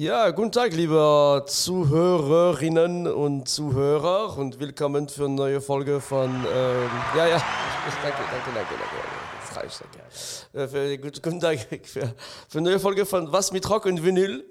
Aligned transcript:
Ja, 0.00 0.30
guten 0.30 0.50
Tag, 0.50 0.72
liebe 0.72 1.44
Zuhörerinnen 1.46 3.06
und 3.06 3.46
Zuhörer 3.50 4.38
und 4.38 4.58
willkommen 4.58 5.10
für 5.10 5.26
eine 5.26 5.34
neue 5.34 5.60
Folge 5.60 6.00
von. 6.00 6.30
Ähm, 6.30 6.90
ja, 7.14 7.26
ja, 7.26 7.36
danke, 8.02 8.22
danke, 8.32 8.50
danke, 8.54 8.74
danke. 8.80 9.60
Reicht, 9.60 9.82
danke. 10.54 10.72
Äh, 10.72 10.96
für, 10.96 11.20
guten 11.20 11.38
Tag 11.38 11.58
für, 11.84 12.14
für 12.48 12.58
eine 12.58 12.70
neue 12.70 12.80
Folge 12.80 13.04
von 13.04 13.30
Was 13.30 13.52
mit 13.52 13.68
Rock 13.68 13.84
und 13.84 14.02
Vinyl. 14.02 14.42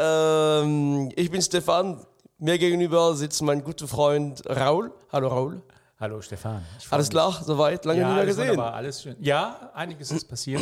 Ähm, 0.00 1.12
ich 1.14 1.30
bin 1.30 1.42
Stefan. 1.42 2.04
Mir 2.38 2.58
gegenüber 2.58 3.14
sitzt 3.14 3.40
mein 3.42 3.62
guter 3.62 3.86
Freund 3.86 4.42
Raul. 4.50 4.90
Hallo, 5.12 5.28
Raul. 5.28 5.62
Hallo, 6.00 6.20
Stefan. 6.22 6.64
Alles 6.90 7.08
klar, 7.08 7.40
soweit? 7.44 7.84
Lange 7.84 8.00
ja, 8.00 8.06
nicht 8.08 8.16
mehr 8.16 8.26
gesehen. 8.26 8.58
Alles 8.58 9.00
schön. 9.00 9.14
Ja, 9.20 9.70
einiges 9.74 10.10
ist 10.10 10.24
passiert. 10.24 10.60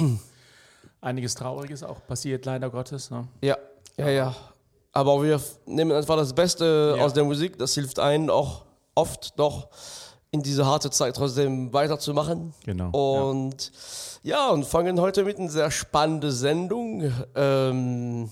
einiges 1.01 1.35
Trauriges 1.35 1.83
auch 1.83 2.07
passiert, 2.07 2.45
leider 2.45 2.69
Gottes. 2.69 3.11
Ne? 3.11 3.27
Ja, 3.41 3.57
ja, 3.99 4.09
ja. 4.09 4.35
Aber 4.93 5.23
wir 5.23 5.41
nehmen 5.67 5.93
einfach 5.93 6.17
das 6.17 6.33
Beste 6.33 6.95
Ja. 6.97 7.05
aus 7.05 7.13
der 7.13 7.25
Musik. 7.25 7.59
Das 7.59 7.75
hilft 7.75 7.99
einen 7.99 8.31
auch 8.31 8.65
oft 8.95 9.39
doch 9.39 9.69
in 10.31 10.43
diese 10.43 10.65
harte 10.67 10.91
Zeit 10.91 11.17
trotzdem 11.17 11.73
weiterzumachen. 11.73 12.55
Genau, 12.65 12.91
Und 12.91 13.71
ja, 14.23 14.49
und 14.51 14.65
fangen 14.65 15.01
heute 15.01 15.25
mit 15.25 15.39
einer 15.39 15.51
sehr 15.51 15.71
spannenden 15.71 16.31
Sendung. 16.33 17.13
Ähm, 17.35 18.31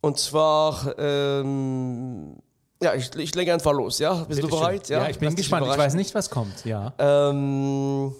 und 0.00 0.18
zwar, 0.18 0.94
ähm, 0.98 2.36
ja, 2.82 2.94
ich, 2.94 3.14
ich 3.16 3.34
lege 3.34 3.52
einfach 3.52 3.72
los, 3.72 3.98
ja? 3.98 4.14
Bist 4.24 4.40
du 4.42 4.46
Bitte 4.46 4.48
schön. 4.48 4.58
bereit? 4.60 4.88
Ja, 4.88 5.08
ich 5.08 5.18
bin 5.18 5.26
Lass 5.28 5.36
gespannt. 5.36 5.66
Ich 5.70 5.78
weiß 5.78 5.94
nicht, 5.94 6.14
was 6.14 6.30
kommt. 6.30 6.64
Ja. 6.64 6.92
Ähm, 6.98 8.12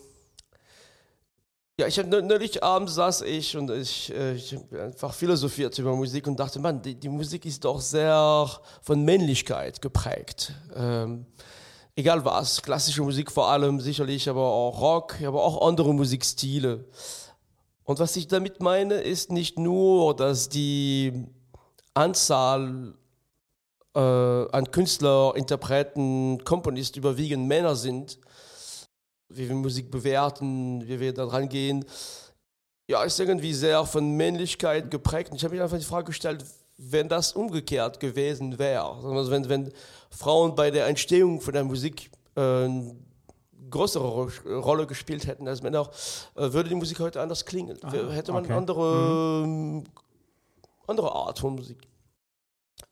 ja, 1.79 1.87
ich 1.87 1.97
habe 1.97 2.09
neulich 2.09 2.63
abends 2.63 2.95
saß 2.95 3.23
ich 3.23 3.57
und 3.57 3.71
ich, 3.71 4.13
äh, 4.13 4.35
ich 4.35 4.53
hab 4.53 4.73
einfach 4.73 5.15
philosophiert 5.15 5.79
über 5.79 5.95
Musik 5.95 6.27
und 6.27 6.39
dachte, 6.39 6.59
Mann, 6.59 6.83
die, 6.83 6.97
die 6.97 7.09
Musik 7.09 7.47
ist 7.47 7.65
doch 7.65 7.81
sehr 7.81 8.51
von 8.83 9.05
Männlichkeit 9.05 9.81
geprägt. 9.81 10.53
Ähm, 10.75 11.25
egal 11.95 12.25
was, 12.25 12.63
klassische 12.63 13.03
Musik 13.03 13.31
vor 13.31 13.49
allem 13.49 13.81
sicherlich, 13.81 14.29
aber 14.29 14.43
auch 14.43 14.81
Rock, 14.81 15.23
aber 15.23 15.45
auch 15.45 15.69
andere 15.69 15.95
Musikstile. 15.95 16.85
Und 17.85 18.01
was 18.01 18.17
ich 18.17 18.27
damit 18.27 18.61
meine, 18.61 18.95
ist 18.95 19.31
nicht 19.31 19.57
nur, 19.57 20.17
dass 20.17 20.49
die 20.49 21.29
Anzahl 21.95 22.95
äh, 23.95 24.01
an 24.01 24.71
Künstler, 24.73 25.33
Interpreten, 25.37 26.43
Komponisten 26.45 26.99
überwiegend 26.99 27.47
Männer 27.47 27.77
sind, 27.77 28.19
wie 29.29 29.49
wir 29.49 29.55
Musik 29.55 29.91
bewerten, 29.91 30.87
wie 30.87 31.01
wir 31.01 31.13
da 31.13 31.27
dran 31.27 31.49
gehen, 31.49 31.85
ja, 32.91 33.03
ist 33.05 33.21
irgendwie 33.21 33.53
sehr 33.53 33.85
von 33.85 34.17
Männlichkeit 34.17 34.91
geprägt. 34.91 35.31
Und 35.31 35.37
ich 35.37 35.45
habe 35.45 35.55
mir 35.55 35.63
einfach 35.63 35.79
die 35.79 35.85
Frage 35.85 36.07
gestellt, 36.07 36.45
wenn 36.79 37.09
das 37.09 37.33
umgekehrt 37.33 38.01
gewesen 38.01 38.59
wäre, 38.59 38.85
also 38.85 39.31
wenn, 39.31 39.49
wenn 39.49 39.73
Frauen 40.11 40.55
bei 40.55 40.71
der 40.71 40.87
Entstehung 40.87 41.41
von 41.41 41.53
der 41.53 41.65
Musik 41.65 42.11
äh, 42.37 42.41
eine 42.41 42.97
größere 43.69 44.07
Ro- 44.07 44.31
Rolle 44.61 44.87
gespielt 44.87 45.27
hätten 45.27 45.47
als 45.49 45.61
Männer, 45.61 45.91
äh, 46.37 46.53
würde 46.53 46.69
die 46.69 46.77
Musik 46.77 47.01
heute 47.01 47.21
anders 47.21 47.45
klingen. 47.45 47.77
Hätte 48.11 48.33
man 48.33 48.45
okay. 48.45 48.55
andere, 48.55 49.43
ähm, 49.45 49.85
andere 50.87 51.13
Art 51.13 51.41
von 51.41 51.57
Musik. 51.57 51.79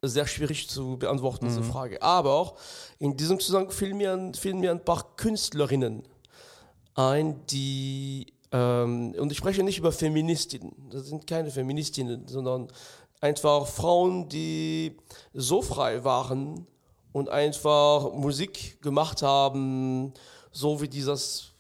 Sehr 0.03 0.27
schwierig 0.27 0.69
zu 0.69 0.99
beantworten, 0.99 1.47
diese 1.47 1.63
Frage. 1.63 2.03
Aber 2.03 2.35
auch 2.35 2.59
in 2.99 3.17
diesem 3.17 3.41
Zusammenhang 3.41 3.73
fielen 3.73 3.97
mir, 3.97 4.33
fielen 4.37 4.59
mir 4.59 4.73
ein 4.73 4.85
paar 4.85 5.15
Künstlerinnen 5.17 6.03
ein, 6.97 7.47
die, 7.47 8.27
ähm, 8.53 9.15
und 9.19 9.31
ich 9.31 9.39
spreche 9.39 9.63
nicht 9.63 9.79
über 9.79 9.93
Feministinnen, 9.93 10.89
das 10.91 11.07
sind 11.07 11.27
keine 11.27 11.51
Feministinnen, 11.51 12.27
sondern 12.27 12.69
einfach 13.21 13.67
Frauen, 13.67 14.29
die 14.29 14.97
so 15.33 15.63
frei 15.63 16.03
waren 16.05 16.67
und 17.13 17.29
einfach 17.29 18.13
Musik 18.13 18.81
gemacht 18.83 19.23
haben, 19.23 20.13
so 20.51 20.81
wie 20.81 20.89
dieses, 20.89 21.53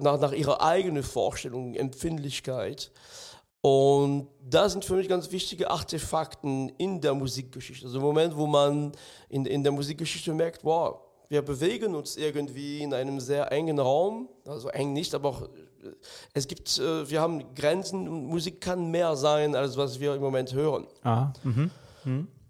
nach, 0.00 0.20
nach 0.20 0.32
ihrer 0.32 0.62
eigenen 0.62 1.02
Vorstellung, 1.02 1.74
Empfindlichkeit. 1.74 2.92
Und 3.60 4.28
da 4.40 4.68
sind 4.68 4.84
für 4.84 4.94
mich 4.94 5.08
ganz 5.08 5.30
wichtige 5.32 5.70
Artefakten 5.70 6.68
in 6.78 7.00
der 7.00 7.14
Musikgeschichte. 7.14 7.86
Also 7.86 7.98
im 7.98 8.04
Moment, 8.04 8.36
wo 8.36 8.46
man 8.46 8.92
in, 9.28 9.44
in 9.46 9.62
der 9.62 9.72
Musikgeschichte 9.72 10.32
merkt, 10.32 10.64
wow, 10.64 11.00
wir 11.28 11.42
bewegen 11.42 11.94
uns 11.94 12.16
irgendwie 12.16 12.82
in 12.82 12.94
einem 12.94 13.20
sehr 13.20 13.52
engen 13.52 13.78
Raum, 13.78 14.28
also 14.46 14.68
eng 14.68 14.92
nicht, 14.92 15.14
aber 15.14 15.28
auch, 15.28 15.42
äh, 15.42 15.48
es 16.32 16.48
gibt, 16.48 16.78
äh, 16.78 17.08
wir 17.08 17.20
haben 17.20 17.54
Grenzen 17.54 18.08
und 18.08 18.26
Musik 18.26 18.60
kann 18.60 18.90
mehr 18.90 19.14
sein, 19.16 19.54
als 19.54 19.76
was 19.76 20.00
wir 20.00 20.14
im 20.14 20.22
Moment 20.22 20.52
hören. 20.52 20.86
Ah, 21.02 21.32
mhm. 21.44 21.70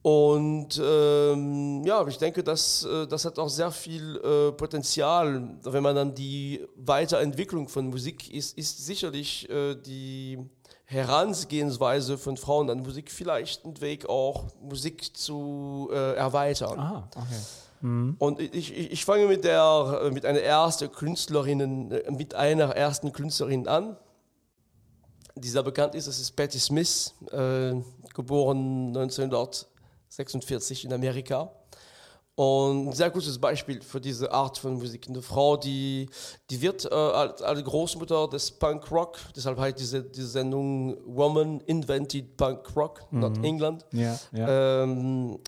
Und 0.01 0.81
ähm, 0.83 1.83
ja, 1.85 2.07
ich 2.07 2.19
denke, 2.19 2.43
das, 2.45 2.85
äh, 2.85 3.07
das 3.07 3.25
hat 3.25 3.39
auch 3.39 3.49
sehr 3.49 3.73
viel 3.73 4.17
äh, 4.17 4.53
Potenzial, 4.53 5.59
wenn 5.65 5.83
man 5.83 5.97
dann 5.97 6.15
die 6.15 6.65
Weiterentwicklung 6.77 7.69
von 7.69 7.89
Musik 7.89 8.33
ist, 8.33 8.57
ist 8.57 8.87
sicherlich 8.87 9.51
äh, 9.51 9.75
die 9.75 10.39
Herangehensweise 10.85 12.17
von 12.17 12.37
Frauen 12.37 12.71
an 12.71 12.81
Musik 12.81 13.11
vielleicht 13.11 13.67
ein 13.67 13.79
Weg 13.81 14.09
auch, 14.09 14.47
Musik 14.63 15.15
zu 15.17 15.91
äh, 15.93 16.15
erweitern. 16.15 16.79
Ah, 16.79 17.11
okay. 17.15 17.35
Und 18.19 18.41
ich, 18.41 18.75
ich, 18.77 18.93
ich 18.93 19.05
fange 19.05 19.27
mit 19.27 19.45
der 19.45 20.11
mit 20.13 20.25
einer 20.25 20.41
ersten 20.41 20.91
Künstlerin, 20.91 21.91
äh, 21.91 22.11
mit 22.11 22.35
einer 22.35 22.75
ersten 22.77 23.13
Künstlerin 23.13 23.69
an, 23.69 23.97
die 25.35 25.49
sehr 25.49 25.63
bekannt 25.63 25.95
ist. 25.95 26.09
Das 26.09 26.19
ist 26.19 26.35
Patti 26.35 26.59
Smith, 26.59 27.15
äh, 27.31 27.75
geboren 28.15 28.89
1946 28.97 30.85
in 30.85 30.93
Amerika. 30.93 31.53
Und 32.39 32.91
ein 32.91 32.93
sehr 32.93 33.11
gutes 33.11 33.37
Beispiel 33.37 33.83
für 33.83 34.01
diese 34.01 34.31
Art 34.31 34.59
von 34.59 34.75
Musik. 34.75 35.09
Eine 35.09 35.23
Frau, 35.23 35.57
die, 35.57 36.09
die 36.49 36.63
wird 36.63 36.85
äh, 36.85 36.95
als, 36.95 37.43
als 37.43 37.65
Großmutter 37.65 38.29
des 38.29 38.53
Punk 38.53 38.89
Rock, 38.93 39.19
deshalb 39.35 39.59
heißt 39.59 39.81
diese, 39.81 40.05
diese 40.05 40.29
Sendung 40.29 40.97
Woman 41.05 41.59
Invented 41.67 42.37
Punk 42.37 42.77
Rock, 42.77 43.03
not 43.11 43.45
England. 43.45 43.85
Ja, 43.91 44.17
ja. 44.31 44.83
Ähm, 44.85 45.41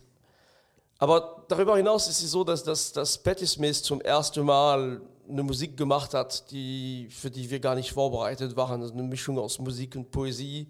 aber 1.00 1.44
darüber 1.48 1.78
hinaus 1.78 2.08
ist 2.08 2.22
es 2.22 2.30
so, 2.30 2.44
dass, 2.44 2.62
dass, 2.62 2.92
dass 2.92 3.16
Patti 3.16 3.46
Smith 3.46 3.82
zum 3.82 4.02
ersten 4.02 4.44
Mal 4.44 5.00
eine 5.26 5.42
Musik 5.42 5.74
gemacht 5.74 6.12
hat, 6.12 6.50
die, 6.50 7.08
für 7.10 7.30
die 7.30 7.48
wir 7.48 7.58
gar 7.58 7.74
nicht 7.74 7.90
vorbereitet 7.90 8.54
waren. 8.54 8.82
Also 8.82 8.92
eine 8.92 9.04
Mischung 9.04 9.38
aus 9.38 9.58
Musik 9.58 9.96
und 9.96 10.10
Poesie. 10.10 10.68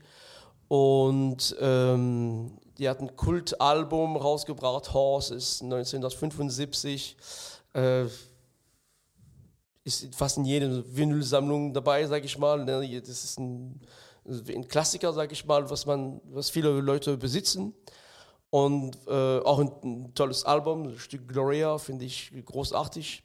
Und 0.69 1.57
ähm, 1.59 2.57
die 2.79 2.89
hat 2.89 3.01
ein 3.01 3.17
Kultalbum 3.17 4.17
rausgebracht, 4.17 4.95
Horses, 4.95 5.63
1975. 5.63 7.17
Äh, 7.73 8.05
ist 9.83 10.15
fast 10.15 10.37
in 10.37 10.45
jeder 10.45 10.85
Vinylsammlung 10.97 11.75
dabei, 11.75 12.07
sage 12.07 12.27
ich 12.27 12.39
mal. 12.39 12.65
Ne, 12.65 13.01
Das 13.01 13.25
ist 13.25 13.41
ein, 13.41 13.81
ein 14.29 14.69
Klassiker, 14.69 15.13
sage 15.13 15.33
ich 15.33 15.45
mal, 15.45 15.69
was, 15.69 15.87
man, 15.87 16.21
was 16.27 16.51
viele 16.51 16.71
Leute 16.81 17.17
besitzen. 17.17 17.75
Und 18.51 18.99
äh, 19.07 19.39
auch 19.39 19.61
ein, 19.61 19.71
ein 19.85 20.15
tolles 20.15 20.45
Album, 20.45 20.93
das 20.93 21.03
Stück 21.03 21.29
Gloria, 21.29 21.79
finde 21.79 22.05
ich 22.05 22.33
großartig. 22.45 23.23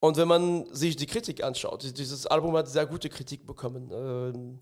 Und 0.00 0.16
wenn 0.16 0.28
man 0.28 0.66
sich 0.74 0.96
die 0.96 1.06
Kritik 1.06 1.42
anschaut, 1.42 1.96
dieses 1.96 2.26
Album 2.26 2.56
hat 2.56 2.68
sehr 2.68 2.86
gute 2.86 3.08
Kritik 3.08 3.46
bekommen. 3.46 3.90
Ähm, 3.92 4.58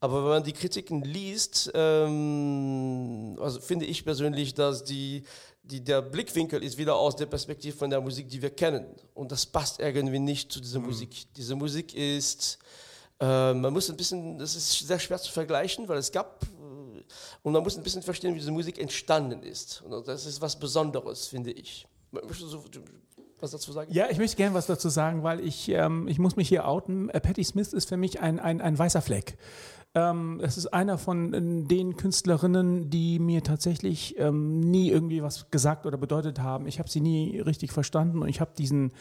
aber 0.00 0.24
wenn 0.24 0.30
man 0.30 0.42
die 0.42 0.52
Kritiken 0.52 1.02
liest, 1.02 1.70
ähm, 1.74 3.38
also 3.40 3.60
finde 3.60 3.84
ich 3.84 4.04
persönlich, 4.04 4.52
dass 4.52 4.82
die, 4.82 5.22
die, 5.62 5.82
der 5.84 6.02
Blickwinkel 6.02 6.62
ist 6.62 6.76
wieder 6.76 6.96
aus 6.96 7.14
der 7.14 7.26
Perspektive 7.26 7.76
von 7.76 7.88
der 7.88 8.00
Musik, 8.00 8.28
die 8.28 8.42
wir 8.42 8.50
kennen. 8.50 8.86
Und 9.14 9.30
das 9.30 9.46
passt 9.46 9.78
irgendwie 9.78 10.18
nicht 10.18 10.50
zu 10.50 10.60
dieser 10.60 10.80
Musik. 10.80 11.26
Diese 11.36 11.54
Musik 11.54 11.94
ist, 11.94 12.58
äh, 13.20 13.54
man 13.54 13.72
muss 13.72 13.88
ein 13.88 13.96
bisschen, 13.96 14.38
das 14.38 14.56
ist 14.56 14.86
sehr 14.86 14.98
schwer 14.98 15.18
zu 15.18 15.30
vergleichen, 15.30 15.86
weil 15.86 15.98
es 15.98 16.10
gab, 16.10 16.44
und 17.42 17.52
man 17.52 17.62
muss 17.62 17.76
ein 17.76 17.82
bisschen 17.82 18.02
verstehen, 18.02 18.34
wie 18.34 18.38
diese 18.38 18.52
Musik 18.52 18.78
entstanden 18.78 19.42
ist. 19.42 19.82
Und 19.82 20.06
das 20.06 20.26
ist 20.26 20.40
was 20.40 20.58
Besonderes, 20.58 21.26
finde 21.26 21.50
ich. 21.52 21.86
Möchtest 22.10 22.52
du 22.52 22.62
was 23.40 23.50
dazu 23.50 23.72
sagen? 23.72 23.92
Ja, 23.92 24.06
ich 24.10 24.18
möchte 24.18 24.36
gerne 24.36 24.54
was 24.54 24.66
dazu 24.66 24.88
sagen, 24.88 25.22
weil 25.22 25.40
ich, 25.40 25.68
ähm, 25.68 26.06
ich 26.08 26.18
muss 26.18 26.36
mich 26.36 26.48
hier 26.48 26.66
outen. 26.66 27.08
Äh, 27.10 27.20
Patti 27.20 27.42
Smith 27.44 27.72
ist 27.72 27.88
für 27.88 27.96
mich 27.96 28.20
ein, 28.20 28.38
ein, 28.38 28.60
ein 28.60 28.78
weißer 28.78 29.02
Fleck. 29.02 29.36
Ähm, 29.94 30.40
es 30.42 30.56
ist 30.56 30.68
einer 30.68 30.96
von 30.96 31.34
äh, 31.34 31.66
den 31.66 31.96
Künstlerinnen, 31.96 32.88
die 32.88 33.18
mir 33.18 33.42
tatsächlich 33.42 34.18
ähm, 34.18 34.60
nie 34.60 34.90
irgendwie 34.90 35.22
was 35.22 35.50
gesagt 35.50 35.84
oder 35.86 35.98
bedeutet 35.98 36.38
haben. 36.38 36.66
Ich 36.66 36.78
habe 36.78 36.88
sie 36.88 37.00
nie 37.00 37.40
richtig 37.40 37.72
verstanden 37.72 38.22
und 38.22 38.28
ich 38.28 38.40
habe 38.40 38.52
diesen, 38.56 38.92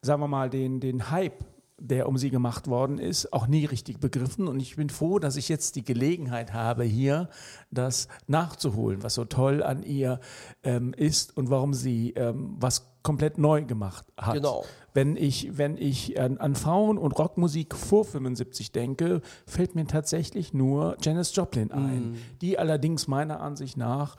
sagen 0.00 0.22
wir 0.22 0.28
mal, 0.28 0.48
den, 0.48 0.80
den 0.80 1.10
Hype 1.10 1.44
der 1.80 2.08
um 2.08 2.18
sie 2.18 2.30
gemacht 2.30 2.68
worden 2.68 2.98
ist, 2.98 3.32
auch 3.32 3.46
nie 3.46 3.64
richtig 3.64 3.98
begriffen. 3.98 4.46
Und 4.46 4.60
ich 4.60 4.76
bin 4.76 4.90
froh, 4.90 5.18
dass 5.18 5.36
ich 5.36 5.48
jetzt 5.48 5.76
die 5.76 5.84
Gelegenheit 5.84 6.52
habe, 6.52 6.84
hier 6.84 7.28
das 7.70 8.08
nachzuholen, 8.26 9.02
was 9.02 9.14
so 9.14 9.24
toll 9.24 9.62
an 9.62 9.82
ihr 9.82 10.20
ähm, 10.62 10.92
ist 10.94 11.36
und 11.36 11.50
warum 11.50 11.74
sie 11.74 12.10
ähm, 12.12 12.56
was 12.60 12.86
komplett 13.02 13.38
neu 13.38 13.64
gemacht 13.64 14.04
hat. 14.18 14.34
Genau. 14.34 14.64
Wenn 14.92 15.16
ich, 15.16 15.56
wenn 15.56 15.78
ich 15.78 16.20
an, 16.20 16.38
an 16.38 16.54
Frauen- 16.54 16.98
und 16.98 17.12
Rockmusik 17.12 17.74
vor 17.74 18.04
75 18.04 18.72
denke, 18.72 19.22
fällt 19.46 19.74
mir 19.74 19.86
tatsächlich 19.86 20.52
nur 20.52 20.96
Janis 21.00 21.34
Joplin 21.34 21.72
ein, 21.72 22.12
Mm. 22.12 22.16
die 22.42 22.58
allerdings 22.58 23.08
meiner 23.08 23.40
Ansicht 23.40 23.76
nach 23.76 24.16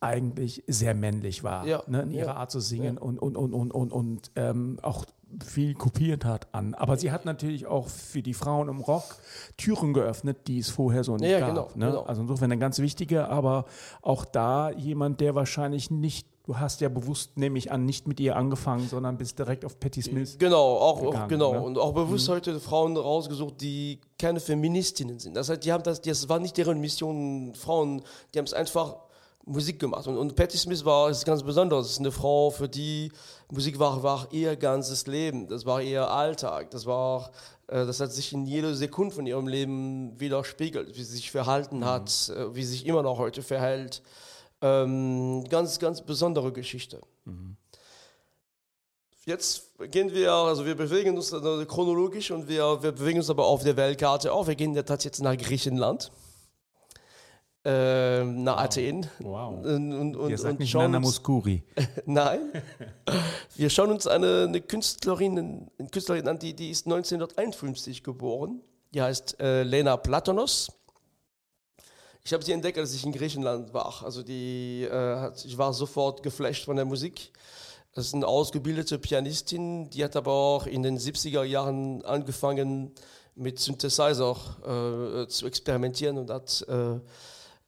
eigentlich 0.00 0.62
sehr 0.66 0.94
männlich 0.94 1.42
war, 1.44 1.66
Ja, 1.66 1.82
ne, 1.86 2.02
in 2.02 2.10
ihrer 2.10 2.26
ja, 2.26 2.34
Art 2.36 2.50
zu 2.50 2.60
singen 2.60 2.98
und, 2.98 3.18
und, 3.18 3.36
und, 3.36 3.54
und, 3.54 3.72
und, 3.72 3.92
und 3.92 4.30
ähm, 4.36 4.78
auch 4.82 5.06
viel 5.44 5.74
kopiert 5.74 6.24
hat 6.24 6.48
an. 6.52 6.74
Aber 6.74 6.96
sie 6.96 7.10
hat 7.10 7.24
natürlich 7.24 7.66
auch 7.66 7.88
für 7.88 8.22
die 8.22 8.34
Frauen 8.34 8.68
im 8.68 8.80
Rock 8.80 9.16
Türen 9.56 9.94
geöffnet, 9.94 10.46
die 10.46 10.58
es 10.58 10.70
vorher 10.70 11.04
so 11.04 11.16
nicht 11.16 11.30
Ja, 11.30 11.40
gab. 11.40 11.48
genau, 11.48 11.68
ne? 11.74 11.86
genau. 11.86 12.02
Also 12.02 12.22
insofern 12.22 12.52
eine 12.52 12.58
ganz 12.58 12.78
wichtige, 12.78 13.28
aber 13.28 13.64
auch 14.02 14.24
da 14.24 14.70
jemand, 14.70 15.20
der 15.20 15.34
wahrscheinlich 15.34 15.90
nicht, 15.90 16.26
du 16.46 16.58
hast 16.58 16.80
ja 16.80 16.88
bewusst, 16.88 17.36
nehme 17.36 17.58
ich 17.58 17.72
an, 17.72 17.84
nicht 17.84 18.06
mit 18.06 18.20
ihr 18.20 18.36
angefangen, 18.36 18.86
sondern 18.88 19.16
bist 19.16 19.38
direkt 19.38 19.64
auf 19.64 19.80
Patti 19.80 20.02
Smith. 20.02 20.36
Genau, 20.38 20.56
auch, 20.76 20.98
auch 20.98 21.10
gegangen, 21.10 21.28
genau. 21.28 21.52
ne? 21.52 21.60
Und 21.62 21.78
auch 21.78 21.92
bewusst 21.94 22.28
heute 22.28 22.60
Frauen 22.60 22.96
rausgesucht, 22.96 23.60
die 23.60 24.00
keine 24.18 24.40
Feministinnen 24.40 25.18
sind. 25.18 25.34
Das 25.36 25.48
heißt, 25.48 25.64
die 25.64 25.72
haben 25.72 25.82
das, 25.82 26.00
das 26.02 26.28
war 26.28 26.38
nicht 26.38 26.56
deren 26.56 26.80
Mission, 26.80 27.54
Frauen, 27.54 28.02
die 28.32 28.38
haben 28.38 28.46
es 28.46 28.54
einfach 28.54 28.96
Musik 29.46 29.78
gemacht. 29.78 30.06
Und, 30.06 30.16
und 30.16 30.34
Patti 30.36 30.56
Smith 30.56 30.84
war 30.84 31.10
ist 31.10 31.24
ganz 31.24 31.42
besonders. 31.42 31.86
Das 31.86 31.92
ist 31.92 32.00
eine 32.00 32.12
Frau, 32.12 32.50
für 32.50 32.68
die 32.68 33.12
Musik 33.50 33.78
war, 33.78 34.02
war 34.02 34.28
ihr 34.30 34.56
ganzes 34.56 35.06
Leben. 35.06 35.48
Das 35.48 35.66
war 35.66 35.82
ihr 35.82 36.10
Alltag. 36.10 36.70
Das 36.70 36.86
war, 36.86 37.30
äh, 37.66 37.84
das 37.84 38.00
hat 38.00 38.12
sich 38.12 38.32
in 38.32 38.46
jeder 38.46 38.74
Sekunde 38.74 39.14
von 39.14 39.26
ihrem 39.26 39.46
Leben 39.46 40.18
widerspiegelt, 40.18 40.96
wie 40.96 41.02
sie 41.02 41.16
sich 41.16 41.30
verhalten 41.30 41.84
hat, 41.84 42.30
äh, 42.30 42.54
wie 42.54 42.62
sie 42.62 42.72
sich 42.72 42.86
immer 42.86 43.02
noch 43.02 43.18
heute 43.18 43.42
verhält. 43.42 44.02
Ähm, 44.62 45.44
ganz, 45.50 45.78
ganz 45.78 46.00
besondere 46.00 46.52
Geschichte. 46.52 47.00
Jetzt 49.26 49.70
gehen 49.90 50.12
wir, 50.12 50.32
also 50.32 50.66
wir 50.66 50.74
bewegen 50.74 51.16
uns 51.16 51.32
äh, 51.32 51.66
chronologisch 51.66 52.30
und 52.30 52.46
wir, 52.46 52.82
wir 52.82 52.92
bewegen 52.92 53.18
uns 53.18 53.30
aber 53.30 53.46
auf 53.46 53.62
der 53.62 53.76
Weltkarte 53.76 54.32
auch. 54.32 54.46
Wir 54.46 54.54
gehen 54.54 54.70
in 54.70 54.74
der 54.74 54.84
Tat 54.84 55.04
jetzt 55.04 55.22
nach 55.22 55.36
Griechenland, 55.36 56.12
ähm, 57.64 58.44
nach 58.44 58.58
Athen. 58.58 59.06
Wow. 59.20 59.64
Und, 59.64 59.92
und, 59.92 60.16
und, 60.16 60.30
Ihr 60.30 60.38
sagt 60.38 60.52
und 60.52 60.60
nicht 60.60 60.70
schauen 60.70 60.90
Nana 60.90 61.00
Muscuri. 61.00 61.62
Nein. 62.06 62.40
Wir 63.56 63.70
schauen 63.70 63.90
uns 63.90 64.06
eine, 64.06 64.44
eine, 64.48 64.60
Künstlerin, 64.60 65.68
eine 65.78 65.88
Künstlerin 65.88 66.28
an, 66.28 66.38
die, 66.38 66.54
die 66.54 66.70
ist 66.70 66.86
1951 66.86 68.02
geboren. 68.02 68.60
Die 68.92 69.00
heißt 69.00 69.40
äh, 69.40 69.62
Lena 69.62 69.96
Platonos. 69.96 70.72
Ich 72.22 72.32
habe 72.32 72.44
sie 72.44 72.52
entdeckt, 72.52 72.78
als 72.78 72.94
ich 72.94 73.04
in 73.04 73.12
Griechenland 73.12 73.74
war. 73.74 74.02
Also 74.04 74.22
die, 74.22 74.84
äh, 74.84 75.16
hat, 75.16 75.44
ich 75.44 75.58
war 75.58 75.72
sofort 75.72 76.22
geflasht 76.22 76.64
von 76.64 76.76
der 76.76 76.84
Musik. 76.84 77.32
Das 77.94 78.06
ist 78.06 78.14
eine 78.14 78.26
ausgebildete 78.26 78.98
Pianistin, 78.98 79.88
die 79.90 80.02
hat 80.02 80.16
aber 80.16 80.32
auch 80.32 80.66
in 80.66 80.82
den 80.82 80.98
70er 80.98 81.44
Jahren 81.44 82.04
angefangen 82.04 82.90
mit 83.36 83.58
Synthesizer 83.58 84.36
äh, 84.64 85.28
zu 85.28 85.46
experimentieren 85.46 86.18
und 86.18 86.30
hat 86.30 86.64
äh, 86.68 86.98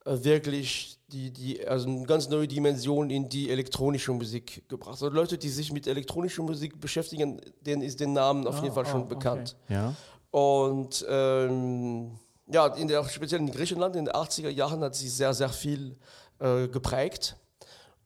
wirklich 0.06 0.98
die, 1.08 1.30
die, 1.32 1.66
also 1.66 1.88
eine 1.88 2.04
ganz 2.04 2.28
neue 2.28 2.48
Dimension 2.48 3.10
in 3.10 3.28
die 3.28 3.50
elektronische 3.50 4.12
Musik 4.12 4.68
gebracht. 4.68 4.92
Also 4.92 5.08
Leute, 5.08 5.38
die 5.38 5.48
sich 5.48 5.72
mit 5.72 5.86
elektronischer 5.86 6.42
Musik 6.42 6.80
beschäftigen, 6.80 7.40
denen 7.60 7.82
ist 7.82 8.00
der 8.00 8.08
Name 8.08 8.48
auf 8.48 8.62
jeden 8.62 8.74
Fall 8.74 8.86
schon 8.86 9.02
Ah, 9.02 9.04
okay. 9.04 9.14
bekannt. 9.14 9.56
Ja. 9.68 9.94
Und 10.30 11.04
ähm, 11.08 12.10
ja, 12.48 12.66
in 12.68 12.88
der, 12.88 13.04
speziell 13.08 13.40
in 13.40 13.50
Griechenland 13.50 13.96
in 13.96 14.04
den 14.06 14.14
80er 14.14 14.48
Jahren 14.50 14.80
hat 14.80 14.94
sie 14.94 15.08
sehr, 15.08 15.32
sehr 15.34 15.48
viel 15.48 15.96
äh, 16.38 16.68
geprägt. 16.68 17.36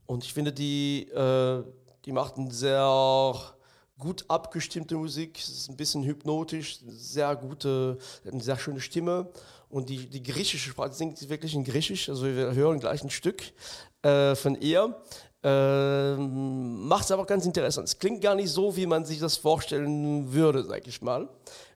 Und 0.07 0.25
ich 0.25 0.33
finde, 0.33 0.53
die, 0.53 1.09
äh, 1.09 1.63
die 2.05 2.13
macht 2.13 2.37
eine 2.37 2.51
sehr 2.53 3.55
gut 4.01 4.25
abgestimmte 4.29 4.97
Musik. 4.97 5.39
Es 5.39 5.49
ist 5.49 5.71
ein 5.71 5.77
bisschen 5.77 6.03
hypnotisch, 6.03 6.81
sehr 6.89 7.37
gute, 7.37 7.99
eine 8.25 8.43
sehr 8.43 8.59
schöne 8.59 8.81
Stimme. 8.81 9.29
Und 9.69 9.89
die, 9.89 10.07
die 10.09 10.23
griechische 10.23 10.71
Sprache 10.71 10.93
singt 10.93 11.19
sie 11.19 11.29
wirklich 11.29 11.55
in 11.55 11.63
Griechisch. 11.63 12.09
Also 12.09 12.25
wir 12.25 12.55
hören 12.55 12.81
gleich 12.81 13.05
ein 13.05 13.11
Stück 13.11 13.45
äh, 14.03 14.35
von 14.35 14.61
ihr. 14.61 15.01
Ähm, 15.43 16.87
macht 16.87 17.05
es 17.05 17.13
aber 17.13 17.25
ganz 17.25 17.47
interessant. 17.47 17.89
Es 17.89 17.99
klingt 17.99 18.21
gar 18.21 18.35
nicht 18.35 18.51
so, 18.51 18.77
wie 18.77 18.87
man 18.87 19.05
sich 19.05 19.21
das 19.21 19.37
vorstellen 19.37 20.33
würde, 20.33 20.65
sag 20.65 20.87
ich 20.87 21.01
mal. 21.01 21.29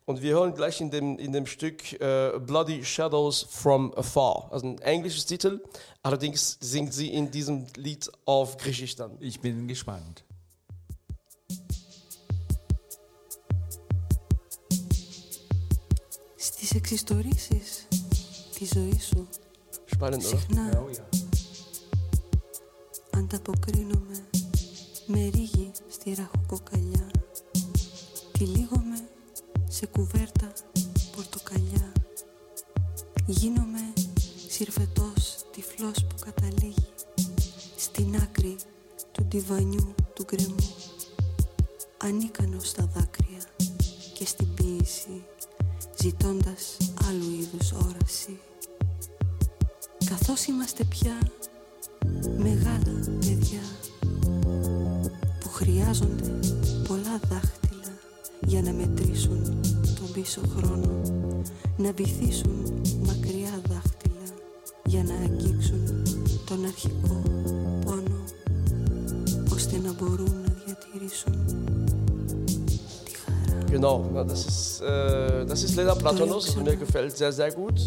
Und 0.07 0.21
wir 0.21 0.35
hören 0.35 0.55
gleich 0.55 0.81
in 0.83 0.91
dem, 0.91 1.19
in 1.19 1.33
dem 1.33 1.47
Stück 1.47 1.99
äh, 1.99 2.39
Bloody 2.39 2.85
Shadows 2.85 3.47
from 3.49 3.95
Afar. 3.95 4.49
Also 4.51 4.67
ein 4.67 4.79
englisches 4.81 5.25
Titel. 5.25 5.63
Allerdings 6.03 6.59
singt 6.61 6.93
sie 6.93 7.15
in 7.15 7.31
diesem 7.31 7.67
Lied 7.77 8.11
auf 8.27 8.59
Griechisch 8.59 8.97
dann. 8.97 9.17
Ich 9.21 9.41
bin 9.41 9.67
gespannt. 9.67 10.25
Στις 16.45 16.71
εξιστορήσεις 16.71 17.87
της 18.59 18.71
ζωής 18.75 19.07
σου. 19.07 19.29
Spannend, 19.99 20.15
oder? 20.15 20.23
συχνά 20.23 20.87
ανταποκρίνομαι 23.11 24.25
με 25.07 25.29
ρίγη 25.35 25.71
στη 25.89 26.15
ραχοκοκαλιά. 26.15 27.11
Τυλίγομαι 28.33 29.09
σε 29.69 29.87
κουβέρτα 29.87 30.53
πορτοκαλιά. 31.17 31.93
Γίνομαι 33.27 33.93
συρφετός 34.49 35.37
τυφλός 35.53 36.05
που 36.09 36.15
καταλήγει 36.25 36.89
Στην 37.77 38.17
άκρη 38.17 38.57
του 39.13 39.25
ντιβανιού 39.25 39.95
του 40.15 40.25
γκρεμού 40.25 40.74
βυθίσουν 61.96 62.82
μακριά 63.06 63.62
δάχτυλα 63.68 64.28
για 64.86 65.04
να 65.04 65.14
αγγίξουν 65.14 66.04
τον 66.46 66.66
αρχικό 66.66 67.22
πόνο 67.86 68.24
ώστε 69.54 69.78
να 69.78 69.94
μπορούν 69.94 70.42
να 70.46 70.56
διατηρήσουν 70.66 71.46
τη 73.06 73.12
χαρά. 73.12 73.64
Genau, 73.72 73.98
na, 74.14 74.24
das 74.24 74.46
ist, 74.46 74.82
äh, 74.82 75.46
das 75.46 75.64
ist 75.64 75.76
Lena 75.76 75.96
Platonos. 75.96 76.48
Also 76.48 76.62
mir 76.62 76.76
gefällt 76.76 77.16
sehr, 77.18 77.32
sehr 77.32 77.52
gut. 77.52 77.80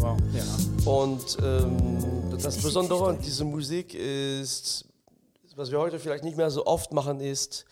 Wow. 0.00 0.16
Ja. 0.38 0.46
Und 0.98 1.36
ähm, 1.42 1.76
das 2.42 2.56
Besondere 2.56 3.08
an 3.08 3.18
dieser 3.20 3.44
Musik 3.44 3.94
ist, 3.94 4.84
was 5.56 5.70
wir 5.70 5.78
heute 5.78 5.98
vielleicht 5.98 6.24
nicht 6.24 6.36
mehr 6.36 6.50
so 6.50 6.66
oft 6.66 6.92
machen, 6.92 7.20
ist, 7.20 7.64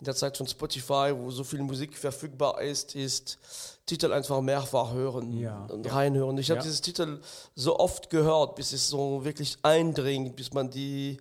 in 0.00 0.04
der 0.04 0.14
Zeit 0.16 0.36
von 0.36 0.46
Spotify, 0.46 1.12
wo 1.14 1.30
so 1.30 1.44
viel 1.44 1.62
Musik 1.62 1.96
verfügbar 1.96 2.60
ist, 2.60 2.96
ist 2.96 3.38
Titel 3.87 4.13
einfach 4.13 4.41
mehrfach 4.41 4.93
hören 4.93 5.33
Ja. 5.39 5.65
und 5.71 5.85
Ja. 5.87 5.93
reinhören. 5.93 6.37
Ich 6.37 6.51
habe 6.51 6.59
Ja. 6.59 6.63
dieses 6.63 6.81
Titel 6.81 7.19
so 7.55 7.79
oft 7.79 8.11
gehört, 8.11 8.55
bis 8.55 8.73
es 8.73 8.87
so 8.87 9.25
wirklich 9.25 9.57
eindringt, 9.63 10.35
bis 10.35 10.53
man 10.53 10.69
die, 10.69 11.17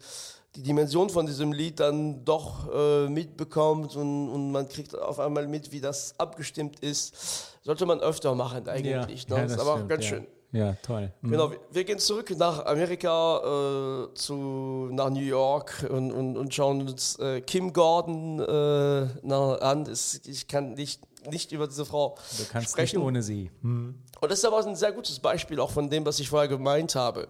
die 0.54 0.62
Dimension 0.62 1.08
von 1.08 1.24
diesem 1.26 1.52
Lied 1.52 1.80
dann 1.80 2.24
doch 2.24 2.68
äh, 2.74 3.08
mitbekommt 3.08 3.96
und, 3.96 4.28
und 4.28 4.52
man 4.52 4.68
kriegt 4.68 4.94
auf 4.98 5.18
einmal 5.20 5.46
mit, 5.48 5.72
wie 5.72 5.80
das 5.80 6.14
abgestimmt 6.18 6.80
ist. 6.80 7.14
Sollte 7.62 7.86
man 7.86 8.00
öfter 8.00 8.34
machen 8.34 8.68
eigentlich. 8.68 9.26
ne? 9.28 9.36
Das 9.36 9.52
ist 9.52 9.58
aber 9.60 9.74
stimmt, 9.76 9.88
ganz 9.88 10.04
schön. 10.04 10.26
Ja, 10.52 10.74
toll. 10.82 11.12
Mhm. 11.20 11.30
Genau, 11.32 11.50
wir, 11.70 11.84
gehen 11.84 11.98
zurück 11.98 12.32
nach 12.38 12.64
Amerika, 12.64 14.06
äh, 14.08 14.14
zu, 14.14 14.88
nach 14.92 15.10
New 15.10 15.20
York 15.20 15.86
und, 15.90 16.12
und, 16.12 16.36
und 16.36 16.54
schauen 16.54 16.88
uns 16.88 17.16
äh, 17.18 17.40
Kim 17.42 17.72
Gordon 17.72 18.38
äh, 18.40 19.32
an. 19.60 19.82
Es, 19.90 20.20
ich 20.24 20.46
kann 20.48 20.74
nicht, 20.74 21.02
nicht 21.28 21.52
über 21.52 21.66
diese 21.66 21.84
Frau 21.84 22.16
Du 22.38 22.44
kannst 22.50 22.70
sprechen. 22.70 22.98
nicht 22.98 23.06
ohne 23.06 23.22
sie. 23.22 23.50
Hm. 23.62 24.02
Und 24.20 24.30
das 24.30 24.38
ist 24.38 24.44
aber 24.44 24.64
ein 24.64 24.76
sehr 24.76 24.92
gutes 24.92 25.18
Beispiel 25.18 25.60
auch 25.60 25.70
von 25.70 25.88
dem, 25.90 26.04
was 26.06 26.18
ich 26.20 26.28
vorher 26.28 26.48
gemeint 26.48 26.94
habe. 26.94 27.28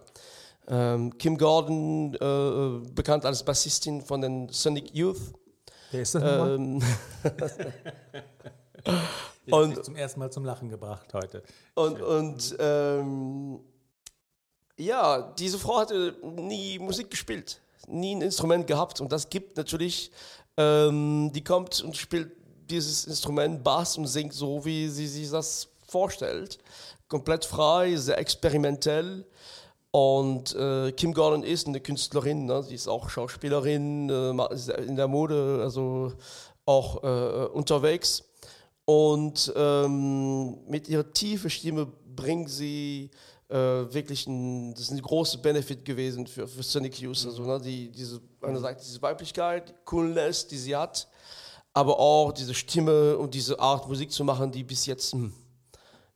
Ähm, 0.69 1.17
Kim 1.17 1.37
Gordon, 1.37 2.13
äh, 2.15 2.89
bekannt 2.93 3.25
als 3.25 3.43
Bassistin 3.43 4.01
von 4.01 4.21
den 4.21 4.49
Sonic 4.49 4.93
Youth. 4.93 5.19
Wer 5.91 6.01
ist 6.01 6.15
das? 6.15 6.23
Ähm, 6.23 6.81
und- 9.51 9.83
zum 9.85 9.95
ersten 9.95 10.19
Mal 10.19 10.31
zum 10.31 10.45
Lachen 10.45 10.69
gebracht 10.69 11.13
heute. 11.13 11.43
Und, 11.75 12.01
und 12.01 12.55
ähm, 12.59 13.59
ja, 14.77 15.21
diese 15.39 15.57
Frau 15.57 15.79
hatte 15.79 16.15
nie 16.23 16.79
Musik 16.79 17.09
gespielt, 17.09 17.61
nie 17.87 18.15
ein 18.15 18.21
Instrument 18.21 18.67
gehabt. 18.67 19.01
Und 19.01 19.11
das 19.11 19.29
gibt 19.29 19.57
natürlich, 19.57 20.11
ähm, 20.57 21.31
die 21.33 21.43
kommt 21.43 21.81
und 21.81 21.95
spielt 21.95 22.31
dieses 22.69 23.05
Instrument 23.05 23.63
Bass 23.63 23.97
und 23.97 24.07
singt 24.07 24.33
so, 24.33 24.63
wie 24.65 24.87
sie 24.89 25.07
sich 25.07 25.29
das 25.29 25.67
vorstellt. 25.87 26.59
Komplett 27.07 27.45
frei, 27.45 27.95
sehr 27.95 28.17
experimentell. 28.17 29.25
Und 29.91 30.53
äh, 30.55 30.91
Kim 30.91 31.13
Gordon 31.13 31.43
ist 31.43 31.67
eine 31.67 31.79
Künstlerin, 31.79 32.45
ne? 32.45 32.61
sie 32.61 32.75
ist 32.75 32.87
auch 32.87 33.09
Schauspielerin, 33.09 34.09
äh, 34.09 34.81
in 34.83 34.95
der 34.95 35.07
Mode, 35.07 35.61
also 35.63 36.13
auch 36.65 37.03
äh, 37.03 37.47
unterwegs. 37.47 38.23
Und 38.85 39.51
ähm, 39.55 40.57
mit 40.67 40.87
ihrer 40.87 41.11
tiefen 41.11 41.49
Stimme 41.49 41.87
bringt 42.15 42.49
sie 42.49 43.09
äh, 43.49 43.55
wirklich 43.55 44.27
ein, 44.27 44.73
das 44.73 44.83
ist 44.83 44.91
ein 44.91 45.01
großer 45.01 45.39
Benefit 45.39 45.85
gewesen 45.85 46.27
für, 46.27 46.47
für 46.47 46.63
Sonic 46.63 46.99
Youth. 46.99 47.25
Also, 47.25 47.43
ne, 47.43 47.59
die, 47.59 47.89
diese, 47.89 48.21
einerseits 48.41 48.85
diese 48.85 49.01
Weiblichkeit, 49.01 49.69
die 49.69 49.73
Coolness, 49.85 50.47
die 50.47 50.57
sie 50.57 50.75
hat, 50.75 51.07
aber 51.77 51.99
auch 51.99 52.31
diese 52.31 52.55
Stimme 52.55 53.15
und 53.19 53.35
diese 53.35 53.59
Art 53.59 53.87
Musik 53.87 54.11
zu 54.11 54.23
machen, 54.23 54.51
die 54.51 54.63
bis 54.63 54.87
jetzt 54.87 55.13
hm, 55.13 55.31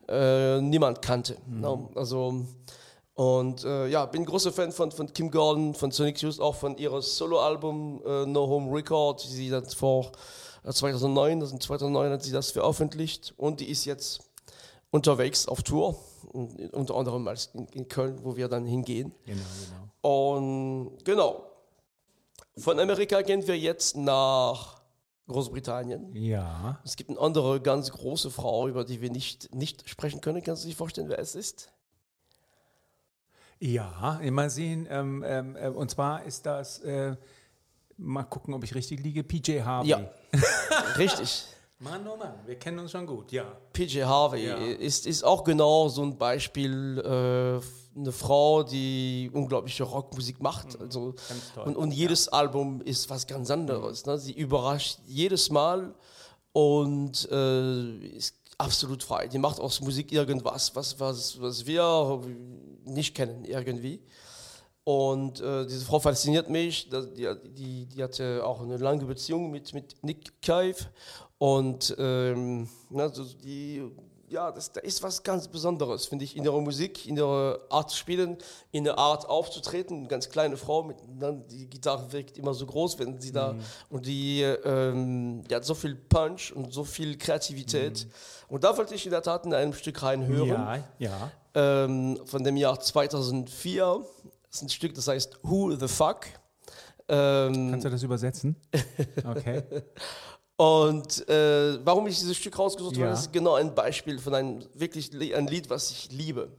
äh, 0.10 0.60
niemand 0.60 1.04
kannte. 1.04 1.38
Mhm. 1.46 1.90
Also, 1.94 2.46
und 3.14 3.64
äh, 3.64 3.86
ja, 3.86 4.08
bin 4.08 4.24
ein 4.24 4.26
großer 4.26 4.52
Fan 4.52 4.72
von, 4.72 4.92
von 4.92 5.14
Kim 5.14 5.30
Gordon, 5.30 5.76
von 5.76 5.92
Sonic 5.92 6.20
Youth, 6.20 6.40
auch 6.40 6.56
von 6.56 6.78
ihrem 6.78 7.04
Soloalbum 7.04 8.02
äh, 8.04 8.26
No 8.26 8.48
Home 8.48 8.76
Record, 8.76 9.24
die 9.24 9.28
sie 9.28 9.50
dann 9.52 9.68
vor 9.68 10.12
2009, 10.68 11.42
das 11.42 11.50
sind 11.50 11.62
2009 11.62 12.12
hat 12.12 12.24
sie 12.24 12.32
das 12.32 12.50
veröffentlicht 12.50 13.36
und 13.38 13.60
die 13.60 13.70
ist 13.70 13.86
jetzt 13.86 14.22
unterwegs 14.90 15.48
auf 15.48 15.62
Tour, 15.62 15.96
unter 16.72 16.96
anderem 16.96 17.28
als 17.28 17.52
in, 17.54 17.68
in 17.68 17.88
Köln, 17.88 18.18
wo 18.24 18.36
wir 18.36 18.48
dann 18.48 18.66
hingehen. 18.66 19.14
Genau, 19.28 19.42
genau. 20.02 20.16
Und 20.16 21.06
genau, 21.06 21.44
von 22.58 22.80
Amerika 22.80 23.22
gehen 23.22 23.46
wir 23.46 23.60
jetzt 23.60 23.96
nach 23.96 24.81
Großbritannien. 25.32 26.16
Ja. 26.16 26.80
Es 26.84 26.96
gibt 26.96 27.10
eine 27.10 27.20
andere 27.20 27.62
ganz 27.62 27.92
große 27.92 28.32
Frau, 28.32 28.68
über 28.68 28.84
die 28.84 29.02
wir 29.02 29.10
nicht, 29.10 29.54
nicht 29.54 29.88
sprechen 29.90 30.22
können. 30.22 30.44
Kannst 30.44 30.64
du 30.64 30.70
dir 30.70 30.76
vorstellen, 30.76 31.10
wer 31.10 31.20
es 31.20 31.36
ist? 31.36 31.72
Ja, 33.60 34.20
immer 34.24 34.50
sehen. 34.50 34.88
Ähm, 34.90 35.24
ähm, 35.26 35.56
äh, 35.56 35.70
und 35.70 35.92
zwar 35.92 36.24
ist 36.24 36.46
das, 36.46 36.80
äh, 36.80 37.16
mal 37.98 38.24
gucken, 38.24 38.54
ob 38.54 38.64
ich 38.64 38.74
richtig 38.74 39.02
liege, 39.02 39.24
PJ 39.24 39.62
Harvey. 39.62 39.90
Ja, 39.90 40.12
richtig. 40.98 41.46
Mann, 41.82 42.08
oh 42.08 42.16
Mann, 42.16 42.36
wir 42.46 42.56
kennen 42.60 42.78
uns 42.78 42.92
schon 42.92 43.08
gut, 43.08 43.32
ja. 43.32 43.58
PJ 43.74 44.04
Harvey 44.04 44.46
ja. 44.46 44.56
ist, 44.56 45.08
ist 45.08 45.24
auch 45.24 45.44
genau 45.44 45.88
so 45.90 46.04
ein 46.04 46.16
Beispiel, 46.16 47.00
äh, 47.00 48.00
eine 48.00 48.12
Frau, 48.12 48.62
die 48.62 49.32
unglaubliche 49.34 49.84
Rockmusik 49.84 50.42
macht. 50.42 50.80
Mhm. 50.80 50.86
Also, 50.86 51.16
und, 51.66 51.76
und 51.76 51.92
jedes 51.92 52.28
ja. 52.28 52.34
Album 52.34 52.82
ist 52.82 53.10
was 53.10 53.26
ganz 53.26 53.50
anderes. 53.50 54.06
Ne? 54.06 54.20
Sie 54.20 54.32
überrascht 54.32 55.00
jedes 55.08 55.50
Mal 55.50 55.96
und 56.54 57.28
äh, 57.32 57.98
ist 58.10 58.36
absolut 58.60 59.02
frei. 59.02 59.28
Die 59.28 59.40
macht 59.40 59.60
aus 59.60 59.82
Musik 59.82 60.12
irgendwas, 60.12 60.76
was, 60.76 61.00
was, 61.00 61.42
was 61.42 61.66
wir 61.66 62.22
nicht 62.86 63.16
kennen, 63.16 63.44
irgendwie. 63.44 64.02
Und 64.84 65.42
äh, 65.42 65.66
diese 65.66 65.86
Frau 65.86 66.00
fasziniert 66.00 66.48
mich. 66.48 66.90
Die, 66.90 67.28
die, 67.56 67.86
die 67.88 68.04
hatte 68.04 68.46
auch 68.46 68.62
eine 68.62 68.78
lange 68.78 69.06
Beziehung 69.06 69.50
mit, 69.50 69.74
mit 69.74 69.96
Nick 70.04 70.42
Cave 70.42 70.78
und 71.42 71.96
ähm, 71.98 72.70
also 72.96 73.24
die, 73.44 73.82
ja, 74.30 74.52
das, 74.52 74.74
da 74.74 74.80
ist 74.82 75.02
was 75.02 75.24
ganz 75.24 75.48
Besonderes, 75.48 76.06
finde 76.06 76.24
ich, 76.24 76.38
in 76.38 76.44
ihrer 76.44 76.62
Musik, 76.62 77.08
in 77.08 77.18
ihrer 77.18 77.58
Art 77.72 77.90
zu 77.90 77.98
spielen, 77.98 78.38
in 78.70 78.84
der 78.84 79.00
Art 79.00 79.28
aufzutreten. 79.28 80.02
Eine 80.02 80.08
ganz 80.08 80.30
kleine 80.30 80.56
Frau, 80.56 80.84
mit, 80.84 80.98
dann, 81.20 81.48
die 81.48 81.68
Gitarre 81.68 82.12
wirkt 82.12 82.38
immer 82.38 82.54
so 82.54 82.68
groß, 82.68 83.00
wenn 83.00 83.20
sie 83.20 83.32
da, 83.32 83.54
mhm. 83.54 83.60
und 83.90 84.06
die, 84.06 84.44
ähm, 84.44 85.42
die 85.50 85.56
hat 85.56 85.66
so 85.66 85.74
viel 85.74 85.96
Punch 85.96 86.52
und 86.54 86.72
so 86.72 86.84
viel 86.84 87.18
Kreativität. 87.18 88.06
Mhm. 88.06 88.54
Und 88.54 88.64
da 88.64 88.78
wollte 88.78 88.94
ich 88.94 89.04
in 89.06 89.12
der 89.12 89.24
Tat 89.24 89.44
in 89.44 89.56
einem 89.56 89.74
Stück 89.74 90.04
reinhören. 90.04 90.48
Ja, 90.48 90.84
ja. 91.00 91.32
Ähm, 91.56 92.20
von 92.26 92.44
dem 92.44 92.56
Jahr 92.56 92.80
2004. 92.80 94.06
Das 94.48 94.58
ist 94.58 94.62
ein 94.62 94.70
Stück, 94.70 94.94
das 94.94 95.08
heißt 95.08 95.40
Who 95.42 95.72
the 95.72 95.88
Fuck. 95.88 96.28
Ähm, 97.08 97.72
Kannst 97.72 97.86
du 97.86 97.90
das 97.90 98.04
übersetzen? 98.04 98.56
Okay. 99.26 99.64
Und 100.62 101.28
äh, 101.28 101.84
warum 101.84 102.06
ich 102.06 102.20
dieses 102.20 102.38
Stück 102.38 102.60
rausgesucht 102.60 102.96
ja. 102.96 103.08
habe, 103.08 103.16
ist 103.16 103.34
genau 103.34 103.56
ein 103.56 103.74
Beispiel 103.74 104.20
von 104.20 104.36
einem 104.36 104.60
wirklich 104.76 105.12
ein 105.12 105.48
Lied, 105.48 105.72
was 105.72 105.90
ich 105.90 106.12
liebe. 106.12 106.50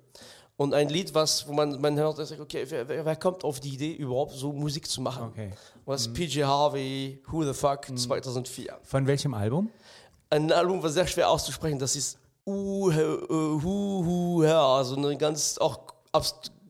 Und 0.56 0.75
ein 0.75 0.88
Lied, 0.88 1.14
was, 1.14 1.47
wo 1.47 1.52
man, 1.52 1.80
man 1.80 1.97
hört, 1.97 2.16
sagt, 2.16 2.40
okay, 2.40 2.66
wer, 2.68 2.88
wer, 2.88 3.14
kommt 3.14 3.44
auf 3.44 3.61
die 3.61 3.68
Idee, 3.75 3.92
überhaupt 3.92 4.32
so 4.32 4.52
Musik 4.52 4.88
zu 4.88 5.02
machen? 5.02 5.28
Okay. 5.28 5.52
Das 5.87 6.09
mhm. 6.09 6.14
PJ 6.14 6.42
Harvey, 6.42 7.23
Who 7.30 7.44
the 7.44 7.54
Fuck, 7.54 7.90
mhm. 7.90 7.97
2004. 7.97 8.76
Von 8.82 9.06
welchem 9.06 9.35
Album? 9.35 9.71
Ein 10.30 10.50
Album, 10.50 10.82
was 10.82 10.94
sehr 10.94 11.06
schwer 11.06 11.30
auszusprechen, 11.30 11.78
das 11.78 11.94
ist 11.94 12.18
Uh, 12.44 12.90
uh, 12.90 13.62
Hu, 13.62 14.42
Her, 14.42 14.59
also 14.59 14.97
ein 14.97 15.16
ganz 15.16 15.59
auch 15.59 15.78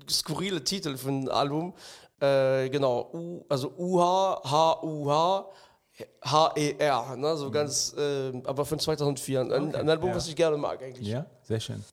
skurrile 0.07 0.63
Titel 0.63 0.99
für 0.99 1.09
ein 1.09 1.31
Album. 1.31 1.73
Äh, 2.21 2.69
genau, 2.69 3.09
U, 3.15 3.43
also 3.49 3.73
UH, 3.79 4.43
H-U-H, 4.45 5.47
H-E-R, 6.25 7.17
ne? 7.17 7.37
so 7.37 7.49
mhm. 7.49 7.53
ganz, 7.53 7.95
äh, 7.97 8.33
aber 8.45 8.65
von 8.65 8.79
2004. 8.79 9.41
Ein, 9.41 9.51
okay, 9.51 9.77
ein 9.77 9.89
Album, 9.89 10.11
ja. 10.11 10.17
was 10.17 10.29
ich 10.29 10.37
gerne 10.37 10.57
mag 10.57 10.83
eigentlich. 10.83 11.09
Ja, 11.09 11.27
sehr 11.43 11.61
schön. 11.61 11.85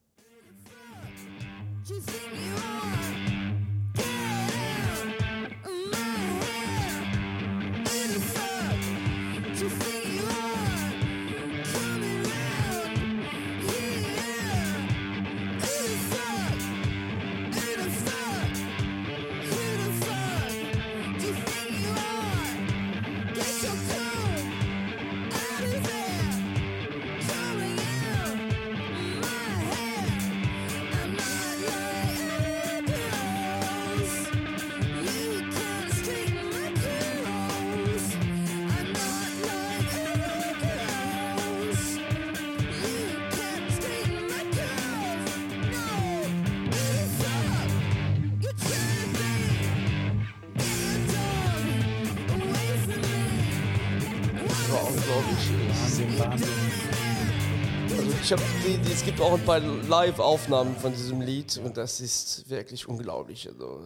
Ich 58.22 58.32
habe 58.32 58.42
die, 58.66 58.78
die, 58.78 58.92
es 58.92 59.04
gibt 59.04 59.20
auch 59.22 59.34
ein 59.34 59.44
paar 59.46 59.60
Live-Aufnahmen 59.60 60.76
von 60.76 60.92
diesem 60.92 61.22
Lied 61.22 61.60
und 61.64 61.78
das 61.78 62.00
ist 62.00 62.50
wirklich 62.50 62.88
unglaublich. 62.88 63.48
Also. 63.48 63.84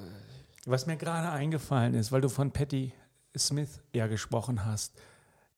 Was 0.66 0.86
mir 0.86 0.98
gerade 0.98 1.30
eingefallen 1.30 1.94
ist, 1.94 2.12
weil 2.12 2.22
du 2.22 2.30
von 2.30 2.52
Patti 2.52 2.94
Smith 3.38 3.82
ja 3.94 4.08
gesprochen 4.08 4.66
hast. 4.66 4.94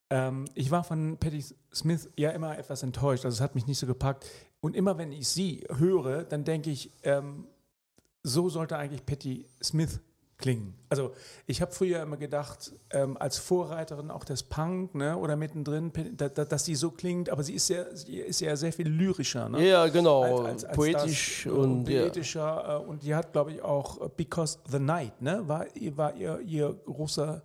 Ähm, 0.09 0.45
ich 0.53 0.71
war 0.71 0.83
von 0.83 1.17
Patti 1.17 1.43
Smith 1.73 2.09
ja 2.15 2.29
immer 2.31 2.57
etwas 2.57 2.83
enttäuscht, 2.83 3.25
also 3.25 3.35
es 3.35 3.41
hat 3.41 3.55
mich 3.55 3.67
nicht 3.67 3.79
so 3.79 3.87
gepackt. 3.87 4.25
Und 4.61 4.75
immer 4.75 4.97
wenn 4.97 5.11
ich 5.11 5.27
sie 5.27 5.65
höre, 5.75 6.23
dann 6.23 6.43
denke 6.43 6.69
ich, 6.69 6.91
ähm, 7.03 7.47
so 8.23 8.49
sollte 8.49 8.77
eigentlich 8.77 9.05
Patti 9.05 9.47
Smith 9.63 9.99
klingen. 10.37 10.73
Also 10.89 11.13
ich 11.45 11.61
habe 11.61 11.71
früher 11.71 12.01
immer 12.01 12.17
gedacht, 12.17 12.73
ähm, 12.91 13.17
als 13.17 13.37
Vorreiterin 13.37 14.11
auch 14.11 14.25
des 14.25 14.43
Punk 14.43 14.95
ne, 14.95 15.17
oder 15.17 15.35
mittendrin, 15.35 15.91
da, 16.15 16.29
da, 16.29 16.45
dass 16.45 16.65
sie 16.65 16.75
so 16.75 16.91
klingt, 16.91 17.29
aber 17.29 17.43
sie 17.43 17.53
ist 17.53 17.69
ja, 17.69 17.85
sie 17.95 18.17
ist 18.19 18.41
ja 18.41 18.55
sehr 18.55 18.73
viel 18.73 18.87
lyrischer. 18.87 19.49
Ne? 19.49 19.67
Ja, 19.67 19.87
genau, 19.87 20.23
als, 20.23 20.45
als, 20.45 20.65
als 20.65 20.75
poetisch 20.75 21.43
das, 21.45 21.53
und 21.53 21.85
poetischer 21.85 22.39
ja. 22.39 22.77
Äh, 22.79 22.85
und 22.85 23.03
die 23.03 23.15
hat, 23.15 23.31
glaube 23.31 23.53
ich, 23.53 23.61
auch 23.61 24.09
Because 24.11 24.59
the 24.69 24.79
Night, 24.79 25.21
ne, 25.21 25.41
war, 25.47 25.65
war 25.95 26.15
ihr, 26.15 26.39
ihr 26.41 26.75
großer 26.85 27.41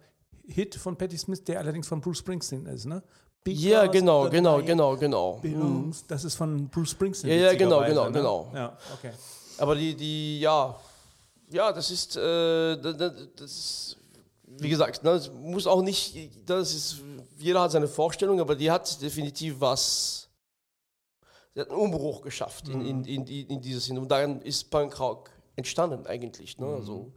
Hit 0.47 0.75
von 0.75 0.97
Patti 0.97 1.16
Smith, 1.16 1.44
der 1.44 1.61
allerdings 1.61 1.87
von 1.87 2.00
Bruce 2.00 2.18
Springsteen 2.18 2.66
ist, 2.66 2.87
ne? 2.87 3.02
Because 3.42 3.68
ja, 3.68 3.87
genau, 3.87 4.28
genau, 4.28 4.61
genau, 4.61 4.97
genau. 4.97 5.38
Belongs, 5.40 6.06
das 6.06 6.25
ist 6.25 6.35
von 6.35 6.68
Bruce 6.68 6.90
Springsteen. 6.90 7.38
Ja, 7.38 7.47
ja, 7.47 7.54
genau, 7.54 7.82
genau, 7.85 8.06
ne? 8.06 8.12
genau. 8.12 8.52
Ja, 8.54 8.76
okay. 8.92 9.12
Aber 9.56 9.75
die, 9.75 9.94
die, 9.94 10.40
ja, 10.40 10.76
ja, 11.50 11.73
das 11.73 11.90
ist, 11.90 12.16
äh, 12.16 12.76
das, 12.76 12.97
das, 13.37 13.97
wie 14.47 14.69
gesagt, 14.69 15.02
ne, 15.02 15.11
das 15.12 15.30
muss 15.30 15.66
auch 15.66 15.83
nicht, 15.83 16.30
das 16.47 16.75
ist, 16.75 17.02
jeder 17.38 17.62
hat 17.62 17.73
seine 17.73 17.88
Vorstellung, 17.88 18.40
aber 18.40 18.54
die 18.54 18.71
hat 18.71 19.00
definitiv 19.00 19.61
was, 19.61 20.28
sie 21.54 21.61
hat 21.61 21.71
einen 21.71 21.78
Umbruch 21.78 22.23
geschafft 22.23 22.69
mhm. 22.69 22.80
in, 22.87 23.04
in, 23.04 23.26
in, 23.26 23.47
in 23.49 23.61
dieses 23.61 23.87
Sinn. 23.87 23.99
Und 23.99 24.09
dann 24.09 24.40
ist 24.42 24.71
Punkrock 24.71 25.30
entstanden 25.57 26.07
eigentlich. 26.07 26.59
Ne? 26.59 26.66
Mhm. 26.66 26.75
Also, 26.75 27.12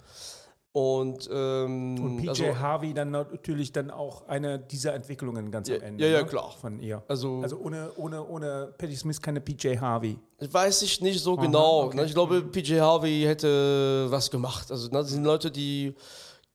Und, 0.73 1.29
ähm, 1.31 2.03
Und 2.03 2.17
PJ 2.17 2.29
also, 2.29 2.59
Harvey 2.59 2.95
dann 2.95 3.11
natürlich 3.11 3.71
dann 3.71 3.91
auch 3.91 4.27
eine 4.27 4.57
dieser 4.57 4.95
Entwicklungen 4.95 5.51
ganz 5.51 5.69
Ja, 5.69 5.75
am 5.75 5.81
Ende. 5.83 6.03
ja, 6.03 6.11
ja, 6.17 6.21
ne? 6.23 6.27
klar. 6.27 6.49
Von 6.59 6.79
ihr. 6.79 7.03
Also- 7.07 7.41
also 7.43 7.59
ohne, 7.59 7.91
ohne, 7.95 8.27
ohne 8.27 8.73
Patti 8.75 8.95
Smith 8.95 9.21
keine 9.21 9.39
PJ 9.39 9.77
Harvey. 9.77 10.17
weiß 10.39 10.81
ich 10.81 10.99
nicht 10.99 11.19
so 11.21 11.35
genau. 11.37 11.83
okay. 11.83 11.97
Ne? 11.97 12.05
Ich 12.05 12.13
glaube, 12.15 12.41
PJ 12.41 12.79
Harvey 12.79 13.21
hätte 13.21 14.07
was 14.09 14.31
gemacht. 14.31 14.71
Also 14.71 14.87
ne, 14.87 14.93
das 14.97 15.09
sind 15.11 15.23
Leute, 15.23 15.51
die, 15.51 15.93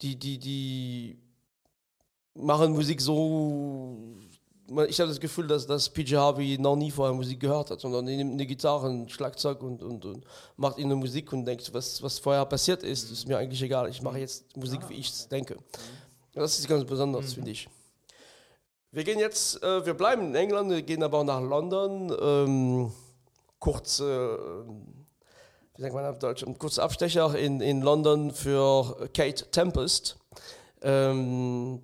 die, 0.02 0.16
die, 0.18 0.38
die 0.38 1.16
machen 2.34 2.72
Musik 2.72 3.00
so. 3.00 3.96
Ich 4.88 5.00
habe 5.00 5.08
das 5.08 5.18
Gefühl, 5.18 5.46
dass, 5.46 5.66
dass 5.66 5.88
PJ 5.88 6.16
Harvey 6.16 6.58
noch 6.58 6.76
nie 6.76 6.90
vorher 6.90 7.14
Musik 7.14 7.40
gehört 7.40 7.70
hat, 7.70 7.80
sondern 7.80 8.06
er 8.06 8.16
nimmt 8.18 8.32
eine 8.32 8.44
Gitarre, 8.44 8.90
ein 8.90 9.08
Schlagzeug 9.08 9.62
und, 9.62 9.82
und, 9.82 10.04
und 10.04 10.24
macht 10.58 10.78
ihnen 10.78 10.98
Musik 10.98 11.32
und 11.32 11.46
denkt, 11.46 11.72
was, 11.72 12.02
was 12.02 12.18
vorher 12.18 12.44
passiert 12.44 12.82
ist, 12.82 13.10
ist 13.10 13.26
mir 13.26 13.38
eigentlich 13.38 13.62
egal. 13.62 13.88
Ich 13.88 14.02
mache 14.02 14.18
jetzt 14.18 14.54
Musik, 14.58 14.80
wie 14.90 14.94
ich 14.94 15.08
es 15.08 15.26
denke. 15.26 15.56
Das 16.34 16.58
ist 16.58 16.68
ganz 16.68 16.84
besonders, 16.84 17.32
finde 17.32 17.50
ich. 17.50 17.66
Wir 18.92 19.04
gehen 19.04 19.18
jetzt, 19.18 19.62
äh, 19.62 19.86
wir 19.86 19.94
bleiben 19.94 20.28
in 20.28 20.34
England, 20.34 20.70
wir 20.70 20.82
gehen 20.82 21.02
aber 21.02 21.18
auch 21.18 21.24
nach 21.24 21.40
London. 21.40 22.14
Ähm, 22.20 22.92
kurz, 23.58 24.00
äh, 24.00 24.04
wie 24.04 25.82
sagt 25.82 25.94
man 25.94 26.04
auf 26.04 26.18
Deutsch, 26.18 26.42
ein 26.42 26.58
kurzer 26.58 26.82
Abstecher 26.82 27.34
in, 27.38 27.62
in 27.62 27.80
London 27.80 28.32
für 28.32 29.08
Kate 29.14 29.50
Tempest. 29.50 30.18
Ähm, 30.82 31.80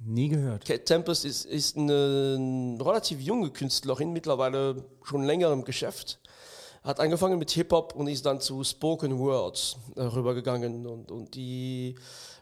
Nie 0.00 0.28
gehört. 0.28 0.64
Kate 0.64 0.84
Tempest 0.84 1.24
ist, 1.24 1.44
ist 1.44 1.76
eine, 1.76 2.78
relativ 2.80 3.20
junge 3.20 3.50
Künstlerin, 3.50 4.12
mittlerweile 4.12 4.84
schon 5.02 5.24
länger 5.24 5.52
im 5.52 5.64
Geschäft. 5.64 6.20
Hat 6.84 7.00
angefangen 7.00 7.38
mit 7.38 7.50
Hip-Hop 7.50 7.94
und 7.96 8.06
ist 8.06 8.24
dann 8.24 8.40
zu 8.40 8.62
Spoken 8.62 9.18
Words 9.18 9.76
äh, 9.96 10.02
rübergegangen. 10.02 10.86
Und, 10.86 11.10
und 11.10 11.34
die 11.34 11.96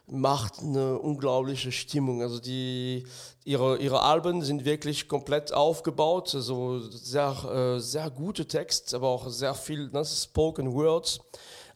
macht 0.05 0.59
eine 0.59 0.99
unglaubliche 0.99 1.71
Stimmung. 1.71 2.21
Also 2.21 2.39
die, 2.39 3.05
ihre, 3.43 3.77
ihre 3.77 4.03
Alben 4.03 4.43
sind 4.43 4.63
wirklich 4.63 5.07
komplett 5.07 5.51
aufgebaut. 5.51 6.35
Also 6.35 6.79
sehr, 6.79 7.75
äh, 7.77 7.79
sehr 7.79 8.09
gute 8.11 8.45
Texte, 8.45 8.95
aber 8.95 9.07
auch 9.07 9.27
sehr 9.29 9.55
viel 9.55 9.89
ne, 9.89 10.05
Spoken 10.05 10.73
Words. 10.73 11.19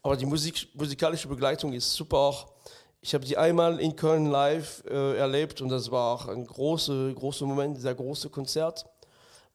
Aber 0.04 0.16
die 0.16 0.26
Musik, 0.26 0.68
musikalische 0.76 1.28
Begleitung 1.28 1.74
ist 1.74 1.92
super. 1.92 2.46
Ich 3.04 3.16
habe 3.16 3.26
die 3.26 3.36
einmal 3.36 3.80
in 3.80 3.96
Köln 3.96 4.28
live 4.28 4.84
äh, 4.88 5.18
erlebt 5.18 5.60
und 5.62 5.70
das 5.70 5.90
war 5.90 6.14
auch 6.14 6.28
ein 6.28 6.46
großer 6.46 7.12
großer 7.14 7.48
Moment, 7.48 7.82
sehr 7.82 7.96
großes 7.96 8.32
Konzert. 8.32 8.86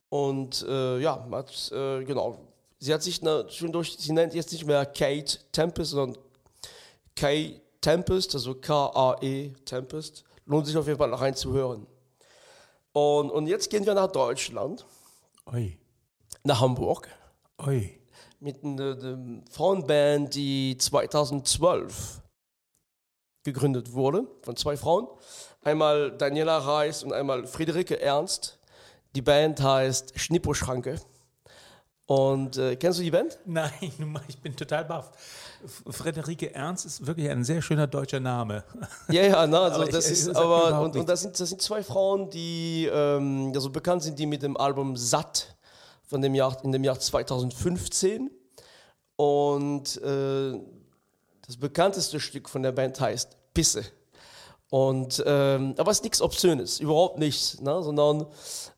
Und 0.08 0.66
äh, 0.68 0.98
ja, 0.98 1.24
hat, 1.30 1.72
äh, 1.72 2.04
genau. 2.04 2.38
Sie 2.80 2.92
hat 2.92 3.04
sich 3.04 3.22
na, 3.22 3.48
schon 3.48 3.70
durch, 3.70 3.96
sie 3.98 4.12
nennt 4.12 4.34
jetzt 4.34 4.50
nicht 4.50 4.66
mehr 4.66 4.84
Kate 4.84 5.38
Tempest, 5.52 5.92
sondern 5.92 6.20
Kay 7.14 7.60
Tempest, 7.80 8.34
also 8.34 8.54
K-A-E 8.56 9.52
Tempest. 9.64 10.24
Lohnt 10.44 10.66
sich 10.66 10.76
auf 10.76 10.86
jeden 10.86 10.98
Fall 10.98 11.08
noch 11.08 11.20
reinzuhören. 11.20 11.86
Und, 12.92 13.30
und 13.30 13.46
jetzt 13.46 13.70
gehen 13.70 13.86
wir 13.86 13.94
nach 13.94 14.10
Deutschland, 14.10 14.84
Oi. 15.52 15.78
nach 16.42 16.60
Hamburg, 16.60 17.08
Oi. 17.64 17.98
mit 18.40 18.64
einer, 18.64 18.96
einer 18.96 19.42
Frauenband, 19.50 20.34
die 20.34 20.76
2012 20.78 22.22
gegründet 23.46 23.94
wurde, 23.94 24.26
von 24.42 24.56
zwei 24.56 24.76
Frauen. 24.76 25.06
Einmal 25.64 26.12
Daniela 26.16 26.58
Reis 26.58 27.02
und 27.02 27.12
einmal 27.14 27.46
Friederike 27.46 27.98
Ernst. 28.00 28.58
Die 29.14 29.22
Band 29.22 29.62
heißt 29.62 30.12
Schnipposchranke. 30.20 31.00
Und 32.06 32.56
äh, 32.56 32.76
kennst 32.76 32.98
du 33.00 33.02
die 33.02 33.10
Band? 33.10 33.36
Nein, 33.46 33.72
ich 34.28 34.38
bin 34.38 34.54
total 34.54 34.84
baff. 34.84 35.10
F- 35.64 35.82
Frederike 35.96 36.54
Ernst 36.54 36.86
ist 36.86 37.04
wirklich 37.04 37.28
ein 37.28 37.42
sehr 37.42 37.60
schöner 37.62 37.86
deutscher 37.88 38.20
Name. 38.20 38.62
Ja, 39.08 39.22
ja, 39.22 39.46
ne, 39.46 39.58
also 39.58 39.80
Aber 39.82 39.90
das 39.90 40.06
ich- 40.06 40.12
ist 40.12 40.28
das 40.28 40.36
aber 40.36 40.82
und, 40.82 40.94
und 40.96 41.08
das 41.08 41.22
sind 41.22 41.40
das 41.40 41.48
sind 41.48 41.60
zwei 41.62 41.82
Frauen, 41.82 42.30
die 42.30 42.88
ähm, 42.92 43.50
also 43.54 43.70
bekannt 43.70 44.02
sind, 44.04 44.18
die 44.20 44.26
mit 44.26 44.42
dem 44.42 44.56
Album 44.56 44.96
Satt 44.96 45.56
von 46.04 46.20
dem 46.22 46.34
Jahr 46.36 46.56
in 46.62 46.70
dem 46.70 46.84
Jahr 46.84 47.00
2015 47.00 48.30
und 49.16 49.96
äh, 50.02 50.60
das 51.46 51.56
bekannteste 51.56 52.20
Stück 52.20 52.48
von 52.48 52.62
der 52.62 52.72
Band 52.72 53.00
heißt 53.00 53.35
Pisse. 53.56 53.84
Und 54.68 55.22
ähm, 55.26 55.74
aber 55.78 55.90
es 55.90 55.98
ist 55.98 56.04
nichts 56.04 56.20
Obszönes, 56.20 56.78
überhaupt 56.80 57.18
nichts, 57.18 57.58
ne, 57.62 57.82
sondern 57.82 58.26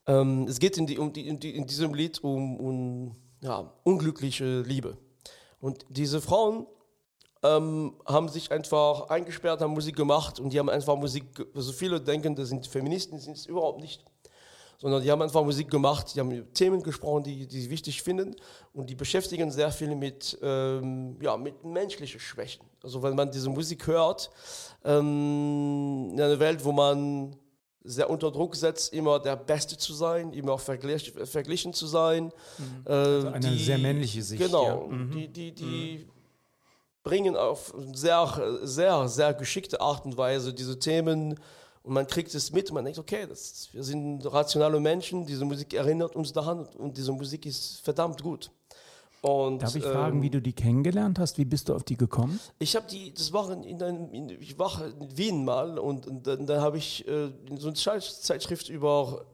ähm, 0.06 0.46
es 0.46 0.60
geht 0.60 0.78
in, 0.78 0.86
die, 0.86 0.98
um 0.98 1.12
die, 1.12 1.26
in, 1.26 1.40
die, 1.40 1.56
in 1.56 1.66
diesem 1.66 1.94
Lied 1.94 2.22
um, 2.22 2.56
um 2.60 3.16
ja, 3.42 3.72
unglückliche 3.82 4.60
Liebe. 4.60 4.96
Und 5.60 5.84
diese 5.88 6.20
Frauen 6.20 6.66
ähm, 7.42 7.96
haben 8.06 8.28
sich 8.28 8.52
einfach 8.52 9.08
eingesperrt, 9.08 9.60
haben 9.60 9.72
Musik 9.72 9.96
gemacht 9.96 10.38
und 10.38 10.52
die 10.52 10.60
haben 10.60 10.70
einfach 10.70 10.94
Musik, 10.94 11.24
also 11.54 11.72
viele 11.72 12.00
denken, 12.00 12.36
das 12.36 12.50
sind 12.50 12.68
Feministen, 12.68 13.18
sind 13.18 13.36
es 13.36 13.46
überhaupt 13.46 13.80
nicht. 13.80 14.04
Sondern 14.80 15.02
die 15.02 15.10
haben 15.10 15.20
einfach 15.22 15.42
Musik 15.42 15.70
gemacht, 15.70 16.14
die 16.14 16.20
haben 16.20 16.52
Themen 16.54 16.82
gesprochen, 16.82 17.24
die, 17.24 17.48
die 17.48 17.60
sie 17.62 17.68
wichtig 17.70 18.00
finden 18.00 18.36
und 18.72 18.88
die 18.88 18.94
beschäftigen 18.94 19.50
sehr 19.50 19.72
viel 19.72 19.94
mit, 19.96 20.38
ähm, 20.40 21.16
ja, 21.20 21.36
mit 21.36 21.64
menschlichen 21.64 22.20
Schwächen. 22.20 22.64
Also 22.84 23.02
wenn 23.02 23.16
man 23.16 23.28
diese 23.32 23.50
Musik 23.50 23.88
hört, 23.88 24.30
ähm, 24.84 26.10
in 26.12 26.20
einer 26.20 26.38
Welt, 26.38 26.64
wo 26.64 26.70
man 26.70 27.34
sehr 27.82 28.08
unter 28.08 28.30
Druck 28.30 28.54
setzt, 28.54 28.92
immer 28.92 29.18
der 29.18 29.34
Beste 29.36 29.76
zu 29.76 29.94
sein, 29.94 30.32
immer 30.32 30.52
auch 30.52 30.60
verglich, 30.60 31.12
verglichen 31.24 31.72
zu 31.72 31.86
sein. 31.86 32.30
Äh, 32.86 32.92
Also 32.92 33.28
eine 33.28 33.56
sehr 33.56 33.78
männliche 33.78 34.22
Sicht, 34.22 34.42
Genau, 34.42 34.64
ja. 34.64 34.96
Mhm. 34.96 35.10
die, 35.10 35.28
die, 35.28 35.54
die 35.54 36.08
bringen 37.02 37.36
auf 37.36 37.74
sehr, 37.94 38.60
sehr, 38.62 39.08
sehr 39.08 39.34
geschickte 39.34 39.80
Art 39.80 40.04
und 40.04 40.16
Weise 40.16 40.52
diese 40.52 40.78
Themen 40.78 41.38
und 41.88 41.94
man 41.94 42.06
kriegt 42.06 42.34
es 42.34 42.52
mit, 42.52 42.70
man 42.70 42.84
denkt, 42.84 42.98
okay, 42.98 43.26
das, 43.26 43.70
wir 43.72 43.82
sind 43.82 44.20
rationale 44.30 44.78
Menschen, 44.78 45.24
diese 45.24 45.46
Musik 45.46 45.72
erinnert 45.72 46.14
uns 46.16 46.34
daran 46.34 46.66
und 46.76 46.98
diese 46.98 47.12
Musik 47.12 47.46
ist 47.46 47.80
verdammt 47.80 48.22
gut. 48.22 48.50
Und, 49.22 49.62
Darf 49.62 49.74
ich 49.74 49.84
ähm, 49.86 49.92
fragen, 49.92 50.20
wie 50.22 50.28
du 50.28 50.42
die 50.42 50.52
kennengelernt 50.52 51.18
hast? 51.18 51.38
Wie 51.38 51.46
bist 51.46 51.70
du 51.70 51.74
auf 51.74 51.84
die 51.84 51.96
gekommen? 51.96 52.38
ich 52.58 52.76
habe 52.76 52.86
die, 52.90 53.14
das 53.14 53.32
war 53.32 53.50
in, 53.50 53.62
in 53.62 53.82
einem, 53.82 54.12
in, 54.12 54.28
ich 54.28 54.58
war 54.58 54.84
in 54.84 55.16
Wien 55.16 55.46
mal 55.46 55.78
und, 55.78 56.06
und 56.06 56.26
dann, 56.26 56.46
dann 56.46 56.60
habe 56.60 56.76
ich 56.76 57.08
äh, 57.08 57.30
in 57.48 57.56
so 57.56 57.68
eine 57.68 57.74
Zeit- 57.76 58.02
Zeitschrift 58.02 58.68
über, 58.68 59.24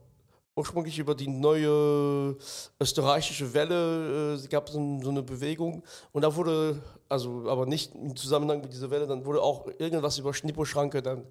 ursprünglich 0.57 0.99
über 0.99 1.15
die 1.15 1.29
neue 1.29 2.37
österreichische 2.81 3.53
Welle, 3.55 4.33
äh, 4.33 4.35
es 4.35 4.49
gab 4.49 4.69
so, 4.69 5.01
so 5.03 5.11
eine 5.11 5.23
Bewegung 5.23 5.83
und 6.13 6.23
da 6.23 6.35
wurde, 6.35 6.81
also 7.09 7.49
aber 7.49 7.67
nicht 7.67 7.95
im 7.95 8.15
Zusammenhang 8.15 8.61
mit 8.61 8.73
dieser 8.73 8.91
Welle, 8.91 9.07
dann 9.07 9.25
wurde 9.25 9.43
auch 9.43 9.67
irgendwas 9.79 10.19
über 10.19 10.33
Schnipposchranke 10.33 11.03
dann 11.03 11.25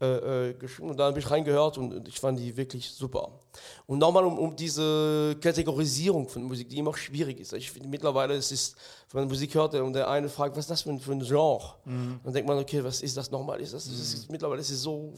äh, 0.00 0.50
äh, 0.50 0.54
geschrieben 0.54 0.90
und 0.90 0.98
da 0.98 1.06
habe 1.06 1.18
ich 1.18 1.30
reingehört 1.30 1.78
und, 1.78 2.06
ich 2.06 2.20
fand 2.20 2.38
die 2.38 2.54
wirklich 2.56 2.90
super. 2.90 3.40
Und 3.86 3.98
nochmal 3.98 4.24
um, 4.24 4.38
um 4.38 4.54
diese 4.54 5.36
Kategorisierung 5.40 6.28
von 6.28 6.42
Musik, 6.42 6.68
die 6.68 6.76
immer 6.76 6.94
schwierig 6.94 7.40
ist. 7.40 7.54
Ich 7.54 7.70
finde 7.70 7.88
mittlerweile 7.88 8.34
es 8.34 8.52
ist, 8.52 8.76
wenn 9.10 9.22
man 9.22 9.28
Musik 9.28 9.54
hört 9.54 9.74
und 9.74 9.94
der 9.94 10.08
eine 10.08 10.28
fragt, 10.28 10.54
was 10.54 10.64
ist 10.66 10.70
das 10.70 10.82
für 10.82 10.90
ein, 10.90 11.00
für 11.00 11.12
ein 11.12 11.20
Genre? 11.20 11.76
Dann 12.24 12.34
denkt 12.34 12.46
man, 12.46 12.58
okay, 12.58 12.84
was 12.84 13.00
ist 13.00 13.16
das 13.16 13.30
nochmal? 13.30 13.58
Ist 13.60 13.72
das, 13.72 13.86
das 13.86 13.98
ist, 13.98 14.30
mittlerweile 14.30 14.60
ist 14.60 14.70
es 14.70 14.82
so, 14.82 15.14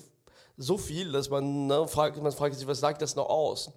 so 0.59 0.77
viel, 0.77 1.13
dass 1.13 1.31
man, 1.31 1.67
ne, 1.67 1.87
fragt, 1.89 2.21
man 2.23 2.33
fragt 2.33 2.57
sich, 2.57 2.67
was 2.67 2.81
sagt 2.81 3.01
das 3.01 3.17
noch 3.17 3.29
aus? 3.29 3.71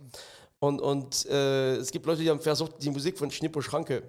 Und, 0.60 0.82
und 0.82 1.26
äh, 1.28 1.76
es 1.78 1.92
gibt 1.92 2.06
Leute, 2.06 2.22
die 2.22 2.30
haben 2.30 2.42
versucht, 2.42 2.74
die 2.84 2.90
Musik 2.90 3.18
von 3.18 3.32
Schnippo 3.32 3.62
Schranke 3.62 4.04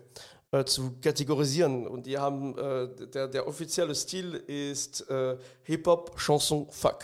äh, 0.51 0.65
zu 0.65 0.93
kategorisieren. 1.01 1.87
Und 1.87 2.05
die 2.07 2.19
haben, 2.19 2.59
äh, 2.59 2.89
der, 3.07 3.29
der 3.29 3.47
offizielle 3.49 3.95
Stil 3.95 4.35
ist 4.35 5.09
äh, 5.09 5.37
Hip-Hop, 5.65 6.17
Chanson, 6.19 6.67
Fuck. 6.71 6.99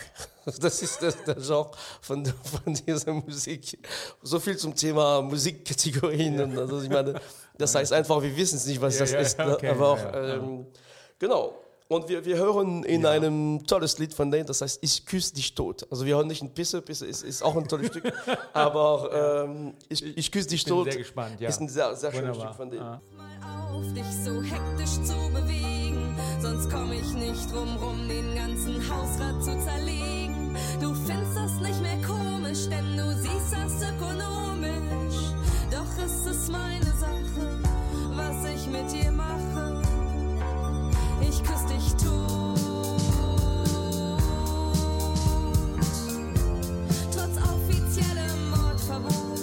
Das 0.59 0.81
ist 0.81 0.99
das, 1.03 1.23
der 1.25 1.35
Genre 1.35 1.69
von, 2.01 2.25
von 2.25 2.73
dieser 2.73 3.13
Musik. 3.13 3.77
So 4.23 4.39
viel 4.39 4.57
zum 4.57 4.73
Thema 4.75 5.21
Musikkategorien. 5.21 6.41
Und 6.41 6.57
Also 6.57 6.81
ich 6.81 6.89
meine, 6.89 7.21
das 7.57 7.75
heißt 7.75 7.93
einfach, 7.93 8.19
wir 8.21 8.35
wissen 8.35 8.55
es 8.55 8.65
nicht, 8.65 8.81
was 8.81 8.95
Ja, 8.95 9.01
das 9.01 9.11
ja, 9.11 9.19
ist. 9.19 9.37
ja, 9.37 9.45
ne? 9.45 9.53
okay, 9.53 9.67
Aber 9.69 9.89
auch, 9.89 9.97
ja, 9.97 10.27
ja. 10.27 10.33
ähm, 10.35 10.65
genau. 11.19 11.53
Und 11.91 12.07
wir, 12.07 12.23
wir 12.23 12.37
hören 12.37 12.83
in 12.83 13.03
einem 13.03 13.65
tolles 13.65 13.97
Lied 13.97 14.13
von 14.13 14.29
denen, 14.29 14.45
das 14.45 14.61
heißt 14.61 14.77
Ich 14.83 15.07
küsse 15.07 15.33
dich 15.33 15.55
tot. 15.55 15.87
Also 15.89 16.05
wir 16.05 16.17
hören 16.17 16.27
nicht 16.27 16.43
ein 16.43 16.53
Pisse, 16.53 16.83
Pisse 16.83 17.07
ist, 17.07 17.23
ist 17.23 17.41
auch 17.41 17.57
ein 17.57 17.67
tolles 17.67 17.87
Stück, 17.87 18.13
aber 18.53 19.47
ähm, 19.47 19.73
ich, 19.89 20.05
ich 20.15 20.31
küsse 20.31 20.49
dich 20.49 20.65
bin 20.65 20.73
tot 20.75 20.91
sehr 20.91 20.99
gespannt, 20.99 21.41
ja. 21.41 21.49
ist 21.49 21.59
ein 21.59 21.67
sehr, 21.67 21.95
sehr 21.95 22.11
schönes 22.11 22.37
Wunderbar. 22.37 22.53
Stück 22.53 22.57
von 22.57 22.69
denen. 22.69 22.83
Ah. 22.83 23.01
mal 23.17 23.75
auf, 23.75 23.93
dich 23.93 24.05
so 24.23 24.39
hektisch 24.39 25.03
zu 25.03 25.15
bewegen. 25.33 26.15
Sonst 26.39 26.69
komm 26.69 26.91
ich 26.91 27.11
nicht 27.13 27.51
drum 27.51 27.75
rum, 27.77 28.07
den 28.07 28.35
ganzen 28.35 28.75
Hausrat 28.87 29.43
zu 29.43 29.57
zerlegen. 29.57 30.55
Du 30.79 30.93
findest 30.93 31.35
das 31.35 31.59
nicht 31.59 31.81
mehr 31.81 31.97
komisch, 32.05 32.69
denn 32.69 32.97
du 32.97 33.15
siehst 33.15 33.51
das 33.51 33.89
ökonomisch. 33.89 35.33
Doch 35.71 36.05
es 36.05 36.37
ist 36.37 36.51
meine 36.51 36.85
Sache, 36.85 37.59
was 38.13 38.45
ich 38.45 38.67
mit 38.67 38.91
dir 38.91 39.11
mache. 39.11 39.68
love. 49.03 49.38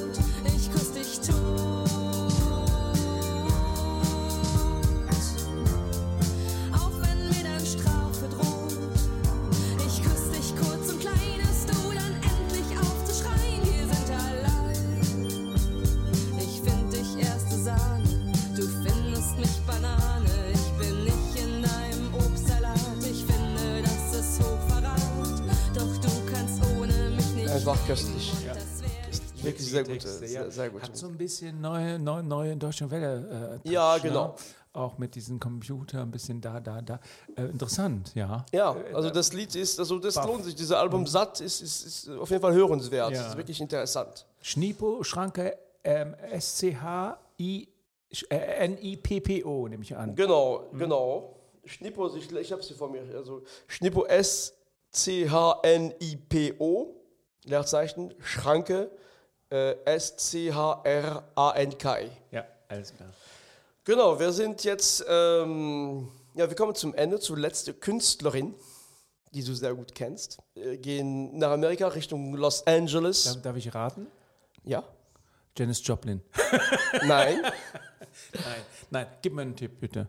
Sehr 29.70 29.82
gut. 29.84 29.92
Texte, 30.00 30.24
äh, 30.24 30.32
ja. 30.32 30.50
Sehr, 30.50 30.70
sehr. 30.70 30.82
Hat 30.82 30.96
so 30.96 31.06
ein 31.08 31.16
bisschen 31.16 31.60
neue, 31.60 31.98
neue, 31.98 32.22
neue 32.22 32.56
deutsche 32.56 32.90
Welle. 32.90 33.60
Äh, 33.64 33.70
Ja, 33.70 33.94
Touch, 33.94 34.02
genau. 34.02 34.26
Ne? 34.28 34.34
Auch 34.72 34.98
mit 34.98 35.14
diesem 35.14 35.40
Computer, 35.40 36.02
ein 36.02 36.10
bisschen 36.10 36.40
da, 36.40 36.60
da, 36.60 36.82
da. 36.82 37.00
Äh, 37.34 37.44
interessant, 37.44 38.14
ja. 38.14 38.44
Ja, 38.52 38.76
also 38.92 39.08
das 39.08 39.32
Lied 39.32 39.54
ist, 39.54 39.78
also 39.78 39.98
das 39.98 40.14
Baff. 40.16 40.26
lohnt 40.26 40.44
sich. 40.44 40.54
Dieser 40.54 40.78
Album 40.78 41.06
Satt 41.06 41.40
ist, 41.40 41.62
ist, 41.62 41.86
ist 41.86 42.10
auf 42.10 42.28
jeden 42.28 42.42
Fall 42.42 42.52
hörenswert. 42.52 43.10
Ja. 43.12 43.18
Das 43.22 43.28
ist 43.30 43.36
wirklich 43.38 43.58
interessant. 43.60 44.26
Schnipo, 44.42 45.02
Schranke, 45.02 45.56
ähm, 45.82 46.14
S-C-H-I, 46.30 47.68
äh, 48.28 48.36
N-I-P-P-O, 48.36 49.66
nehme 49.68 49.82
ich 49.82 49.96
an. 49.96 50.14
Genau, 50.14 50.64
genau. 50.72 51.32
Schnippo, 51.64 52.14
ich, 52.14 52.30
ich 52.30 52.52
habe 52.52 52.62
sie 52.62 52.74
vor 52.74 52.90
mir. 52.90 53.02
Also 53.16 53.42
Schnippo 53.66 54.04
S-C-H-N-I-P-O, 55.66 56.94
Leerzeichen, 57.44 58.14
Schranke, 58.20 58.90
äh, 59.50 59.72
S-C-H-R-A-N-K. 59.84 61.30
Ja, 62.30 62.44
alles 62.68 62.94
klar. 62.94 63.08
Genau, 63.84 64.18
wir 64.18 64.32
sind 64.32 64.64
jetzt, 64.64 65.04
ähm, 65.08 66.08
ja, 66.34 66.48
wir 66.48 66.56
kommen 66.56 66.74
zum 66.74 66.92
Ende, 66.94 67.20
zur 67.20 67.38
letzten 67.38 67.78
Künstlerin, 67.78 68.54
die 69.32 69.44
du 69.44 69.54
sehr 69.54 69.74
gut 69.74 69.94
kennst. 69.94 70.38
Wir 70.54 70.76
gehen 70.76 71.38
nach 71.38 71.52
Amerika 71.52 71.86
Richtung 71.88 72.34
Los 72.34 72.66
Angeles. 72.66 73.24
Darf, 73.24 73.42
darf 73.42 73.56
ich 73.56 73.72
raten? 73.74 74.06
Ja? 74.64 74.82
Janis 75.56 75.86
Joplin. 75.86 76.20
Nein? 77.06 77.40
Nein, 78.32 78.62
nein, 78.90 79.06
gib 79.20 79.34
mir 79.34 79.42
einen 79.42 79.54
Tipp, 79.56 79.78
bitte. 79.78 80.08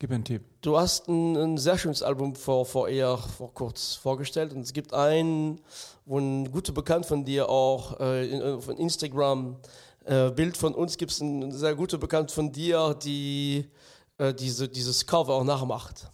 Gib 0.00 0.12
einen 0.12 0.24
Tipp. 0.24 0.42
Du 0.60 0.78
hast 0.78 1.08
ein, 1.08 1.36
ein 1.36 1.58
sehr 1.58 1.76
schönes 1.76 2.02
Album 2.02 2.36
vor, 2.36 2.64
vor 2.64 2.88
eher 2.88 3.18
vor 3.18 3.52
kurz 3.52 3.94
vorgestellt 3.96 4.52
und 4.52 4.60
es 4.60 4.72
gibt 4.72 4.94
einen, 4.94 5.60
wo 6.06 6.18
ein 6.18 6.52
guter 6.52 6.72
Bekannt 6.72 7.04
von 7.04 7.24
dir 7.24 7.48
auch 7.48 7.98
äh, 7.98 8.30
in, 8.30 8.40
äh, 8.40 8.60
von 8.60 8.76
Instagram 8.76 9.56
äh, 10.04 10.30
Bild 10.30 10.56
von 10.56 10.74
uns 10.74 10.96
gibt 10.96 11.10
es 11.10 11.20
ein 11.20 11.52
sehr 11.52 11.74
guter 11.74 11.98
Bekannt 11.98 12.30
von 12.30 12.50
dir, 12.50 12.94
die 12.94 13.68
äh, 14.16 14.32
diese, 14.32 14.68
dieses 14.68 15.04
Cover 15.04 15.34
auch 15.34 15.44
nachmacht. 15.44 16.10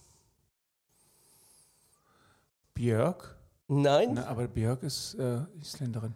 Björk? 2.74 3.36
Nein? 3.68 4.14
Na, 4.14 4.26
aber 4.26 4.48
Björk 4.48 4.82
ist 4.82 5.14
äh, 5.14 5.42
Isländerin. 5.60 6.14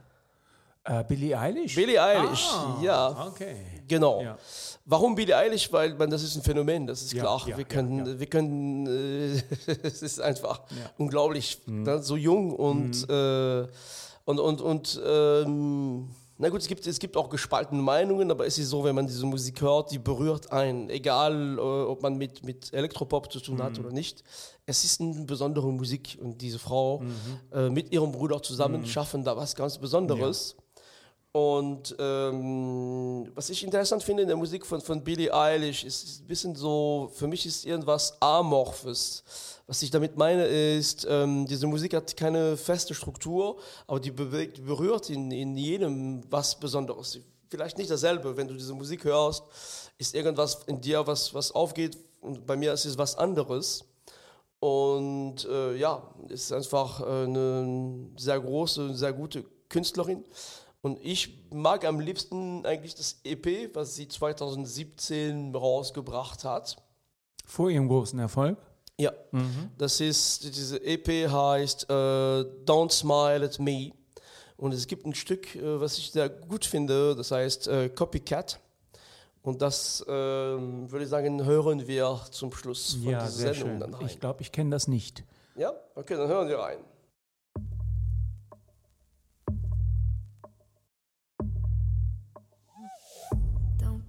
Äh, 0.88 1.04
Billie 1.04 1.38
Eilish? 1.38 1.74
Billie 1.74 2.02
Eilish, 2.02 2.48
Ah, 2.50 2.78
ja. 2.82 3.26
Okay. 3.28 3.56
Genau. 3.86 4.22
Ja. 4.22 4.38
Warum 4.86 5.14
Billie 5.14 5.36
Eilish? 5.36 5.70
Weil 5.72 5.94
man, 5.94 6.08
das 6.08 6.22
ist 6.22 6.34
ein 6.36 6.42
Phänomen, 6.42 6.86
das 6.86 7.02
ist 7.02 7.12
Ja, 7.12 7.22
klar. 7.22 7.40
ja, 7.46 7.56
wir 7.58 7.64
ja, 7.64 7.68
können, 7.68 8.06
ja. 8.06 8.18
wir 8.18 8.26
können, 8.26 8.86
äh, 8.86 9.42
es 9.82 10.02
ist 10.02 10.20
einfach 10.20 10.60
Ja. 10.70 10.76
Mhm. 10.76 11.04
unglaublich, 11.04 11.58
ne? 11.66 12.02
so 12.02 12.16
jung 12.16 12.52
und 12.54 13.08
äh, 13.10 13.66
und 14.24 14.38
und 14.40 14.60
und 14.62 15.00
ähm, 15.06 16.08
na 16.40 16.48
gut, 16.50 16.60
es 16.60 16.68
gibt 16.68 16.86
es 16.86 16.98
gibt 16.98 17.16
auch 17.16 17.28
gespaltene 17.28 17.82
Meinungen, 17.82 18.30
aber 18.30 18.46
es 18.46 18.56
ist 18.58 18.68
so, 18.70 18.84
wenn 18.84 18.94
man 18.94 19.06
diese 19.06 19.26
Musik 19.26 19.60
hört, 19.60 19.90
die 19.90 19.98
berührt 19.98 20.52
einen, 20.52 20.88
egal 20.88 21.58
äh, 21.58 21.60
ob 21.60 22.02
man 22.02 22.16
mit 22.16 22.44
mit 22.44 22.72
Elektropop 22.72 23.30
zu 23.32 23.40
tun 23.40 23.56
Mhm. 23.56 23.62
hat 23.62 23.78
oder 23.78 23.90
nicht. 23.90 24.22
Es 24.64 24.84
ist 24.84 25.00
eine 25.00 25.24
besondere 25.24 25.66
Musik 25.72 26.16
und 26.22 26.40
diese 26.40 26.58
Frau 26.58 27.00
Mhm. 27.00 27.10
äh, 27.52 27.68
mit 27.70 27.90
ihrem 27.92 28.12
Bruder 28.12 28.40
zusammen 28.42 28.86
schaffen 28.86 29.24
da 29.24 29.36
was 29.36 29.54
ganz 29.54 29.76
Besonderes. 29.78 30.54
Und 31.32 31.94
ähm, 31.98 33.30
was 33.34 33.50
ich 33.50 33.62
interessant 33.62 34.02
finde 34.02 34.22
in 34.22 34.28
der 34.28 34.36
Musik 34.36 34.64
von, 34.64 34.80
von 34.80 35.04
Billie 35.04 35.32
Eilish, 35.32 35.84
ist, 35.84 36.22
ein 36.22 36.26
bisschen 36.26 36.54
so, 36.54 37.10
für 37.14 37.26
mich 37.26 37.44
ist 37.44 37.66
irgendwas 37.66 38.16
Amorphes. 38.20 39.22
Was 39.66 39.82
ich 39.82 39.90
damit 39.90 40.16
meine 40.16 40.46
ist, 40.46 41.06
ähm, 41.08 41.46
diese 41.46 41.66
Musik 41.66 41.94
hat 41.94 42.16
keine 42.16 42.56
feste 42.56 42.94
Struktur, 42.94 43.58
aber 43.86 44.00
die 44.00 44.10
bewegt, 44.10 44.64
berührt 44.64 45.10
in, 45.10 45.30
in 45.30 45.56
jedem 45.56 46.22
was 46.30 46.58
Besonderes. 46.58 47.20
Vielleicht 47.50 47.76
nicht 47.76 47.90
dasselbe, 47.90 48.34
wenn 48.36 48.48
du 48.48 48.54
diese 48.54 48.72
Musik 48.72 49.04
hörst, 49.04 49.42
ist 49.98 50.14
irgendwas 50.14 50.60
in 50.66 50.80
dir, 50.80 51.06
was, 51.06 51.34
was 51.34 51.52
aufgeht 51.52 51.98
und 52.22 52.46
bei 52.46 52.56
mir 52.56 52.72
ist 52.72 52.86
es 52.86 52.96
was 52.96 53.16
anderes. 53.16 53.84
Und 54.60 55.44
äh, 55.44 55.76
ja, 55.76 56.02
ist 56.28 56.52
einfach 56.52 57.00
äh, 57.00 57.04
eine 57.04 58.08
sehr 58.16 58.40
große, 58.40 58.94
sehr 58.94 59.12
gute 59.12 59.44
Künstlerin. 59.68 60.24
Und 60.80 60.98
ich 61.04 61.44
mag 61.50 61.84
am 61.84 61.98
liebsten 62.00 62.64
eigentlich 62.64 62.94
das 62.94 63.16
EP, 63.24 63.74
was 63.74 63.96
sie 63.96 64.08
2017 64.08 65.54
rausgebracht 65.54 66.44
hat. 66.44 66.76
Vor 67.44 67.70
ihrem 67.70 67.88
großen 67.88 68.18
Erfolg? 68.18 68.58
Ja, 69.00 69.12
das 69.76 70.00
ist, 70.00 70.42
diese 70.44 70.82
EP 70.84 71.30
heißt 71.30 71.84
äh, 71.88 71.92
Don't 71.92 72.90
Smile 72.92 73.44
at 73.44 73.58
Me. 73.60 73.92
Und 74.56 74.74
es 74.74 74.88
gibt 74.88 75.06
ein 75.06 75.14
Stück, 75.14 75.54
äh, 75.54 75.80
was 75.80 75.98
ich 75.98 76.10
sehr 76.10 76.28
gut 76.28 76.64
finde, 76.64 77.14
das 77.14 77.30
heißt 77.30 77.68
äh, 77.68 77.88
Copycat. 77.90 78.58
Und 79.42 79.62
das, 79.62 80.04
ähm, 80.08 80.90
würde 80.90 81.04
ich 81.04 81.10
sagen, 81.10 81.44
hören 81.44 81.86
wir 81.86 82.20
zum 82.32 82.52
Schluss 82.52 82.94
von 82.94 83.02
Ja, 83.12 83.20
dieser 83.20 83.30
sehr 83.30 83.54
Sendung 83.54 83.70
schön. 83.70 83.80
dann 83.80 83.94
rein. 83.94 84.06
Ich 84.06 84.18
glaube, 84.18 84.42
ich 84.42 84.50
kenne 84.50 84.70
das 84.70 84.88
nicht. 84.88 85.22
Ja, 85.54 85.72
okay, 85.94 86.16
dann 86.16 86.26
hören 86.28 86.48
wir 86.48 86.58
rein. 86.58 86.78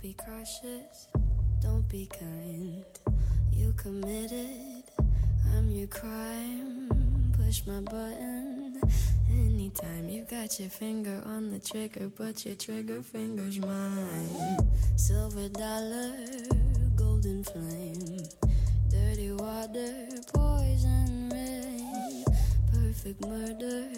Be 0.09 0.15
cautious, 0.25 1.07
don't 1.61 1.87
be 1.87 2.07
kind. 2.07 2.83
You 3.53 3.71
committed, 3.77 4.83
I'm 5.53 5.69
your 5.69 5.85
crime. 5.85 6.89
Push 7.37 7.67
my 7.67 7.79
button 7.81 8.81
anytime. 9.29 10.09
You 10.09 10.23
got 10.23 10.59
your 10.59 10.69
finger 10.69 11.21
on 11.27 11.51
the 11.51 11.59
trigger, 11.59 12.09
but 12.17 12.43
your 12.43 12.55
trigger 12.55 13.03
finger's 13.03 13.59
mine. 13.59 14.57
Silver 14.95 15.47
dollar, 15.49 16.13
golden 16.95 17.43
flame. 17.43 18.23
Dirty 18.89 19.31
water, 19.33 20.07
poison 20.33 21.29
rain. 21.31 22.25
Perfect 22.73 23.21
murder, 23.27 23.89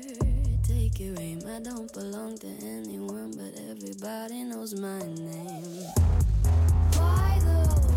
take 0.74 1.00
your 1.00 1.20
aim. 1.20 1.42
I 1.48 1.60
don't 1.60 1.92
belong 1.94 2.38
to 2.40 2.48
anyone, 2.48 3.32
but 3.32 3.60
everybody 3.70 4.44
knows 4.44 4.74
my 4.74 5.00
name. 5.00 5.86
By 6.92 7.40
the 7.44 7.91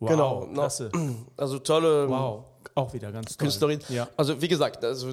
Wow, 0.00 0.08
Genau, 0.08 0.48
klasse. 0.52 0.90
Also 1.36 1.58
tolle 1.58 2.08
Wow, 2.08 2.44
auch 2.74 2.92
wieder 2.92 3.12
ganz 3.12 3.36
toll. 3.36 3.46
Künstlerin. 3.46 3.80
Ja. 3.88 4.08
Also 4.16 4.40
wie 4.40 4.48
gesagt, 4.48 4.84
also 4.84 5.12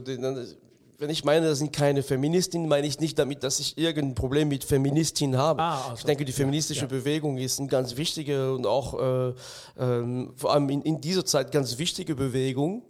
wenn 0.99 1.09
ich 1.11 1.23
meine, 1.23 1.47
das 1.47 1.59
sind 1.59 1.71
keine 1.71 2.01
Feministinnen, 2.01 2.67
meine 2.67 2.87
ich 2.87 2.99
nicht 2.99 3.19
damit, 3.19 3.43
dass 3.43 3.59
ich 3.59 3.77
irgendein 3.77 4.15
Problem 4.15 4.47
mit 4.47 4.63
Feministinnen 4.63 5.39
habe. 5.39 5.61
Ah, 5.61 5.89
also, 5.89 5.99
ich 5.99 6.05
denke, 6.05 6.25
die 6.25 6.31
ja, 6.31 6.37
feministische 6.37 6.81
ja. 6.81 6.87
Bewegung 6.87 7.37
ist 7.37 7.59
eine 7.59 7.67
ganz 7.67 7.97
wichtige 7.97 8.53
und 8.53 8.65
auch 8.65 8.99
äh, 8.99 9.33
ähm, 9.77 10.33
vor 10.35 10.53
allem 10.53 10.69
in, 10.69 10.81
in 10.81 10.99
dieser 10.99 11.23
Zeit 11.23 11.51
ganz 11.51 11.77
wichtige 11.77 12.15
Bewegung. 12.15 12.83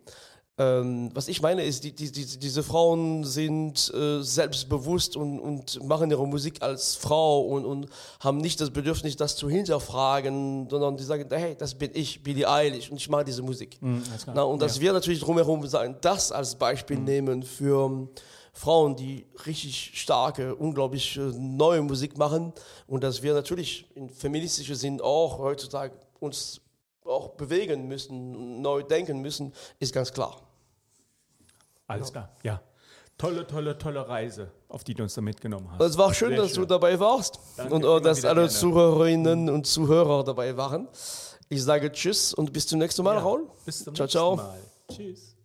Ähm, 0.59 1.11
was 1.13 1.27
ich 1.27 1.41
meine 1.43 1.63
ist, 1.63 1.83
die, 1.83 1.91
die, 1.93 2.11
die, 2.11 2.25
diese 2.39 2.63
Frauen 2.63 3.23
sind 3.23 3.93
äh, 3.93 4.23
selbstbewusst 4.23 5.15
und, 5.15 5.39
und 5.39 5.83
machen 5.83 6.09
ihre 6.09 6.25
Musik 6.27 6.63
als 6.63 6.95
Frau 6.95 7.41
und, 7.41 7.63
und 7.63 7.87
haben 8.19 8.39
nicht 8.39 8.59
das 8.59 8.71
Bedürfnis, 8.71 9.15
das 9.15 9.35
zu 9.35 9.49
hinterfragen, 9.49 10.67
sondern 10.67 10.97
die 10.97 11.03
sagen, 11.03 11.27
hey, 11.31 11.55
das 11.55 11.75
bin 11.75 11.91
ich, 11.93 12.23
Billie 12.23 12.49
Eilish, 12.49 12.89
und 12.89 12.97
ich 12.97 13.07
mache 13.07 13.25
diese 13.25 13.43
Musik. 13.43 13.77
klar. 13.79 14.33
Na, 14.33 14.41
und 14.43 14.59
dass 14.59 14.77
Ja. 14.77 14.81
wir 14.81 14.93
natürlich 14.93 15.19
drumherum 15.19 15.67
sein, 15.67 15.95
das 16.01 16.31
als 16.31 16.55
Beispiel 16.55 16.97
nehmen 16.97 17.43
für 17.43 17.85
ähm, 17.85 18.09
Frauen, 18.51 18.95
die 18.95 19.27
richtig 19.45 19.91
starke, 19.93 20.55
unglaublich 20.55 21.19
neue 21.37 21.83
Musik 21.83 22.17
machen 22.17 22.51
und 22.87 23.03
dass 23.03 23.21
wir 23.21 23.35
natürlich 23.35 23.85
in 23.93 24.09
feministischer 24.09 24.73
Sinn 24.73 25.01
auch 25.01 25.37
heutzutage 25.37 25.93
uns 26.19 26.61
auch 27.05 27.29
bewegen 27.29 27.87
müssen, 27.87 28.59
neu 28.63 28.81
denken 28.81 29.21
müssen, 29.21 29.53
ist 29.79 29.93
ganz 29.93 30.11
klar. 30.11 30.41
Alles 31.87 32.11
klar, 32.11 32.29
ja. 32.43 32.61
Tolle, 33.17 33.47
tolle, 33.47 33.75
tolle 33.77 34.07
Reise, 34.07 34.51
auf 34.69 34.83
die 34.83 34.93
du 34.93 35.01
uns 35.01 35.15
da 35.15 35.21
mitgenommen 35.21 35.67
hast. 35.71 35.81
Es 35.81 35.97
war 35.97 36.13
schön, 36.13 36.29
Sehr 36.29 36.37
dass 36.37 36.49
du 36.53 36.61
schön. 36.61 36.67
dabei 36.67 36.99
warst 36.99 37.39
Danke, 37.55 37.73
und 37.73 37.83
auch, 37.85 37.99
dass 37.99 38.23
alle 38.23 38.41
gerne. 38.41 38.49
Zuhörerinnen 38.49 39.49
und 39.49 39.65
Zuhörer 39.65 40.23
dabei 40.23 40.55
waren. 40.55 40.87
Ich 41.49 41.63
sage 41.63 41.91
Tschüss 41.91 42.33
und 42.33 42.53
bis 42.53 42.67
zum 42.67 42.77
nächsten 42.79 43.03
Mal, 43.03 43.15
Ja, 43.15 43.21
Raul. 43.21 43.47
Bis 43.65 43.83
zum 43.83 43.95
Ciao, 43.95 44.03
nächsten 44.05 44.17
ciao. 44.19 44.35
Mal. 44.35 44.59
Tschüss. 44.91 45.36